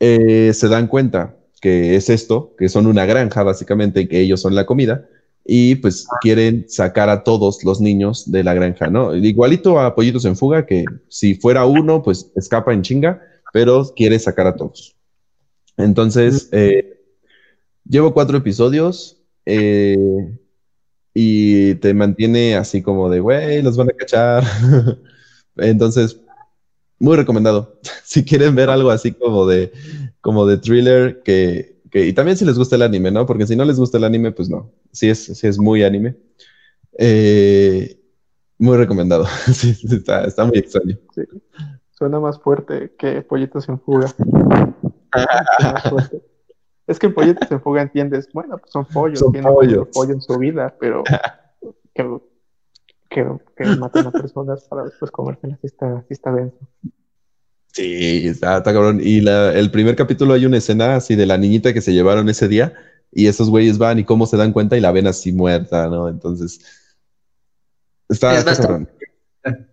[0.00, 4.54] eh, se dan cuenta que es esto, que son una granja básicamente que ellos son
[4.54, 5.06] la comida
[5.44, 9.14] y pues quieren sacar a todos los niños de la granja, ¿no?
[9.14, 13.20] Igualito a Pollitos en Fuga, que si fuera uno, pues escapa en chinga,
[13.52, 14.96] pero quiere sacar a todos.
[15.76, 17.00] Entonces, eh,
[17.84, 20.32] llevo cuatro episodios eh,
[21.14, 24.44] y te mantiene así como de, güey, los van a cachar.
[25.56, 26.18] Entonces,
[26.98, 27.78] muy recomendado.
[28.04, 29.72] Si quieren ver algo así como de,
[30.20, 33.24] como de thriller, que, que- y también si les gusta el anime, ¿no?
[33.24, 34.70] Porque si no les gusta el anime, pues no.
[34.92, 36.14] Sí es, sí es muy anime.
[36.98, 37.98] Eh,
[38.58, 39.26] muy recomendado.
[39.52, 40.98] Sí, está, está muy extraño.
[41.14, 41.22] sí.
[41.96, 44.12] Suena más fuerte que Pollitos en Fuga.
[46.86, 49.88] Es que en Pollitos en Fuga entiendes, bueno, pues son pollos, Son tienen pollos.
[49.92, 51.04] pollo en su vida, pero
[51.94, 52.18] que,
[53.08, 53.26] que,
[53.56, 56.58] que matan a personas para después comérselas, sí está, sí está denso.
[57.72, 59.00] Sí, está, está cabrón.
[59.02, 62.28] Y la- el primer capítulo hay una escena así de la niñita que se llevaron
[62.28, 62.74] ese día
[63.12, 66.08] y esos güeyes van y cómo se dan cuenta y la ven así muerta, ¿no?
[66.08, 66.60] Entonces,
[68.08, 68.92] está, Es está bastante-
[69.42, 69.68] cabrón.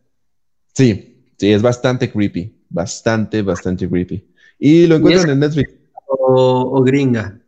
[0.74, 2.56] Sí, sí, es bastante creepy.
[2.70, 4.26] Bastante, bastante creepy.
[4.60, 5.74] Y lo encuentran es- en Netflix.
[6.12, 7.40] O, o gringa.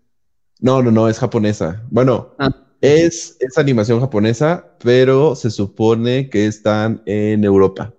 [0.59, 1.83] No, no, no, es japonesa.
[1.89, 2.49] Bueno, Ah.
[2.81, 7.93] es, es animación japonesa, pero se supone que están en Europa.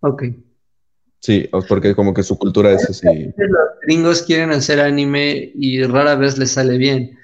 [0.00, 0.24] Ok.
[1.20, 3.06] Sí, porque como que su cultura es así.
[3.36, 7.16] Los gringos quieren hacer anime y rara vez les sale bien.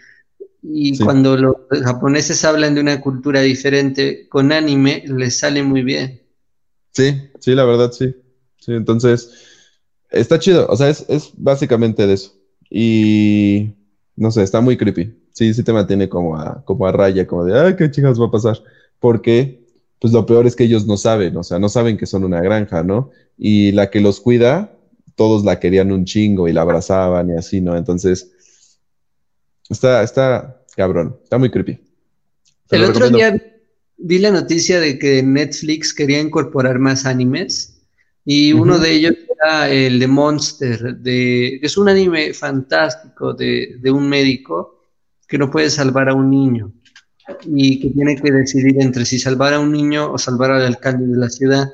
[0.63, 1.03] Y Sí.
[1.05, 6.23] cuando los japoneses hablan de una cultura diferente con anime, les sale muy bien.
[6.93, 8.15] Sí, sí, la verdad, sí.
[8.61, 9.33] Sí, entonces,
[10.11, 10.67] está chido.
[10.69, 12.33] O sea, es, es básicamente de eso.
[12.71, 13.75] Y
[14.17, 15.15] no sé, está muy creepy.
[15.33, 18.27] Sí, sí te mantiene como a, como a raya, como de, ay, qué chicas va
[18.27, 18.63] a pasar.
[18.99, 19.69] Porque
[20.01, 22.41] pues lo peor es que ellos no saben, o sea, no saben que son una
[22.41, 23.11] granja, ¿no?
[23.37, 24.73] Y la que los cuida,
[25.17, 27.77] todos la querían un chingo y la abrazaban y así, ¿no?
[27.77, 28.31] Entonces,
[29.69, 31.81] está, está cabrón, está muy creepy.
[32.71, 33.43] El otro día
[33.97, 37.83] vi la noticia de que Netflix quería incorporar más animes
[38.25, 39.15] y uno de ellos
[39.69, 44.79] el de Monster, de, es un anime fantástico de, de un médico
[45.27, 46.73] que no puede salvar a un niño
[47.45, 51.07] y que tiene que decidir entre si salvar a un niño o salvar al alcalde
[51.07, 51.69] de la ciudad.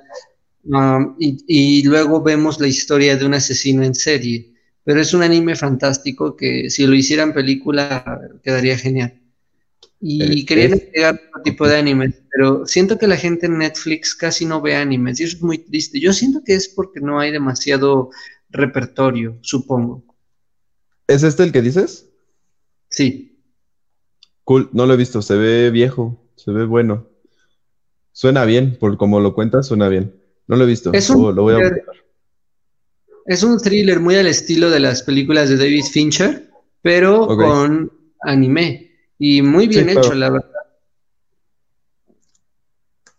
[0.64, 4.52] Um, y, luego vemos la historia de un asesino en serie.
[4.82, 9.20] Pero es un anime fantástico que si lo hicieran película quedaría genial.
[10.07, 14.14] Y eh, quería agregar otro tipo de animes, pero siento que la gente en Netflix
[14.14, 15.98] casi no ve animes y eso es muy triste.
[15.98, 18.11] Yo siento que es porque no hay demasiado
[18.50, 20.05] repertorio, supongo.
[21.07, 22.11] ¿Es este el que dices?
[22.90, 23.40] Sí.
[24.44, 27.09] Cool, no lo he visto, se ve viejo, se ve bueno.
[28.12, 30.14] Suena bien, por como lo cuentas, suena bien.
[30.46, 31.72] No lo he visto, es un, lo voy a
[33.24, 36.50] Es un thriller muy al estilo de las películas de David Fincher,
[36.82, 37.90] pero con
[38.20, 38.84] anime.
[39.18, 40.48] Y muy bien hecho, la verdad.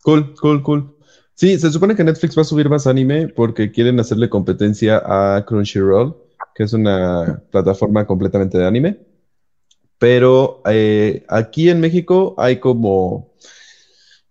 [0.03, 0.95] Cool, cool, cool.
[1.33, 5.43] Sí, se supone que Netflix va a subir más anime porque quieren hacerle competencia a
[5.45, 6.15] Crunchyroll,
[6.53, 8.99] que es una plataforma completamente de anime.
[9.97, 13.33] Pero eh, aquí en México hay como,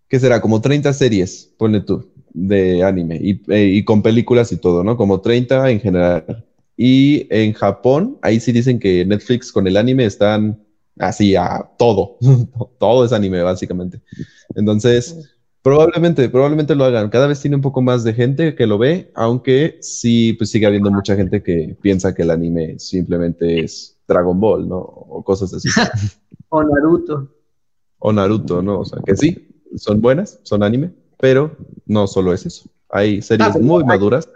[0.09, 0.41] ¿qué será?
[0.41, 3.17] Como 30 series, ponle tú, de anime
[3.49, 4.97] eh, y, con películas y todo, ¿no?
[4.97, 6.47] Como 30 en general.
[6.77, 10.59] Y en Japón, ahí sí dicen que Netflix con el anime están
[10.99, 12.19] así a todo.
[12.79, 14.01] todo es anime, básicamente.
[14.55, 17.11] Entonces, probablemente, probablemente lo hagan.
[17.11, 20.67] Cada vez tiene un poco más de gente que lo ve, aunque sí, pues sigue
[20.67, 24.79] habiendo mucha gente que piensa que el anime simplemente es Dragon Ball, ¿no?
[24.79, 25.69] O cosas así.
[26.49, 27.29] o Naruto.
[27.99, 28.81] O Naruto, ¿no?
[28.81, 32.69] O sea, que sí, son buenas, son anime, pero no solo es eso.
[32.91, 34.29] Hay series ah, muy maduras.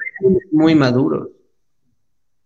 [0.51, 1.29] Muy maduros.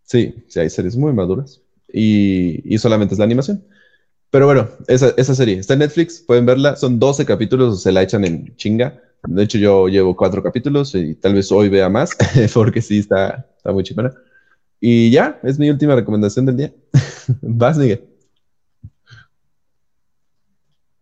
[0.03, 1.63] Sí, sí, hay series muy maduras.
[1.93, 3.65] Y, solamente es la animación.
[4.33, 6.75] Pero bueno, esa, esa, serie está en Netflix, pueden verla.
[6.75, 8.99] Son 12 capítulos, se la echan en chinga.
[9.25, 12.17] De hecho, yo llevo cuatro capítulos y tal vez hoy vea más,
[12.55, 14.11] porque sí está, está muy chingona.
[14.81, 16.73] Y ya, es mi última recomendación del día.
[17.43, 18.09] Vas, Miguel.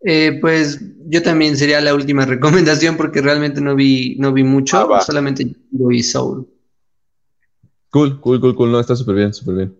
[0.03, 4.93] Eh, pues yo también sería la última recomendación porque realmente no vi, no vi mucho,
[4.93, 6.49] ah, solamente vi Soul.
[7.91, 8.73] Cool, cool, cool, cool.
[8.73, 9.77] No, está súper bien, súper bien.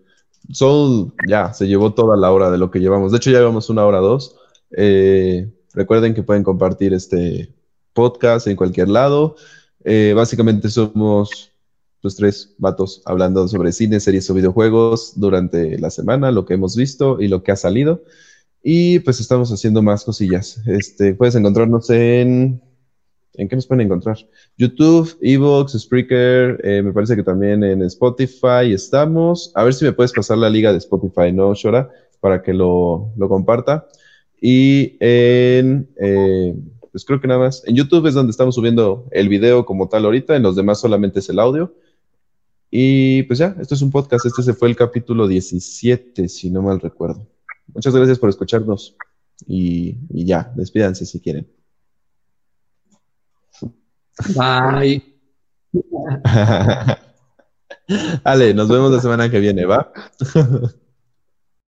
[0.51, 3.11] Soul ya se llevó toda la hora de lo que llevamos.
[3.11, 4.35] De hecho, ya llevamos una hora dos.
[4.71, 7.53] Eh, recuerden que pueden compartir este
[7.93, 9.35] podcast en cualquier lado.
[9.83, 11.51] Eh, básicamente somos
[12.01, 16.75] los tres vatos hablando sobre cine, series o videojuegos durante la semana, lo que hemos
[16.75, 18.03] visto y lo que ha salido.
[18.63, 20.61] Y pues estamos haciendo más cosillas.
[20.65, 22.61] Este, puedes encontrarnos en...
[23.35, 24.17] ¿En qué nos pueden encontrar?
[24.57, 29.51] YouTube, Evox, Spreaker, eh, me parece que también en Spotify estamos.
[29.55, 31.89] A ver si me puedes pasar la liga de Spotify, ¿no, Shora?
[32.19, 33.87] Para que lo, lo comparta.
[34.41, 35.87] Y en...
[35.97, 36.55] Eh,
[36.91, 37.63] pues creo que nada más.
[37.65, 41.19] En YouTube es donde estamos subiendo el video como tal ahorita, en los demás solamente
[41.19, 41.73] es el audio.
[42.69, 44.25] Y pues ya, esto es un podcast.
[44.25, 47.27] Este se fue el capítulo 17, si no mal recuerdo.
[47.73, 48.95] Muchas gracias por escucharnos.
[49.47, 51.47] Y, y ya, despídanse si quieren.
[54.35, 55.01] Bye.
[58.23, 59.91] Ale, nos vemos la semana que viene, ¿va?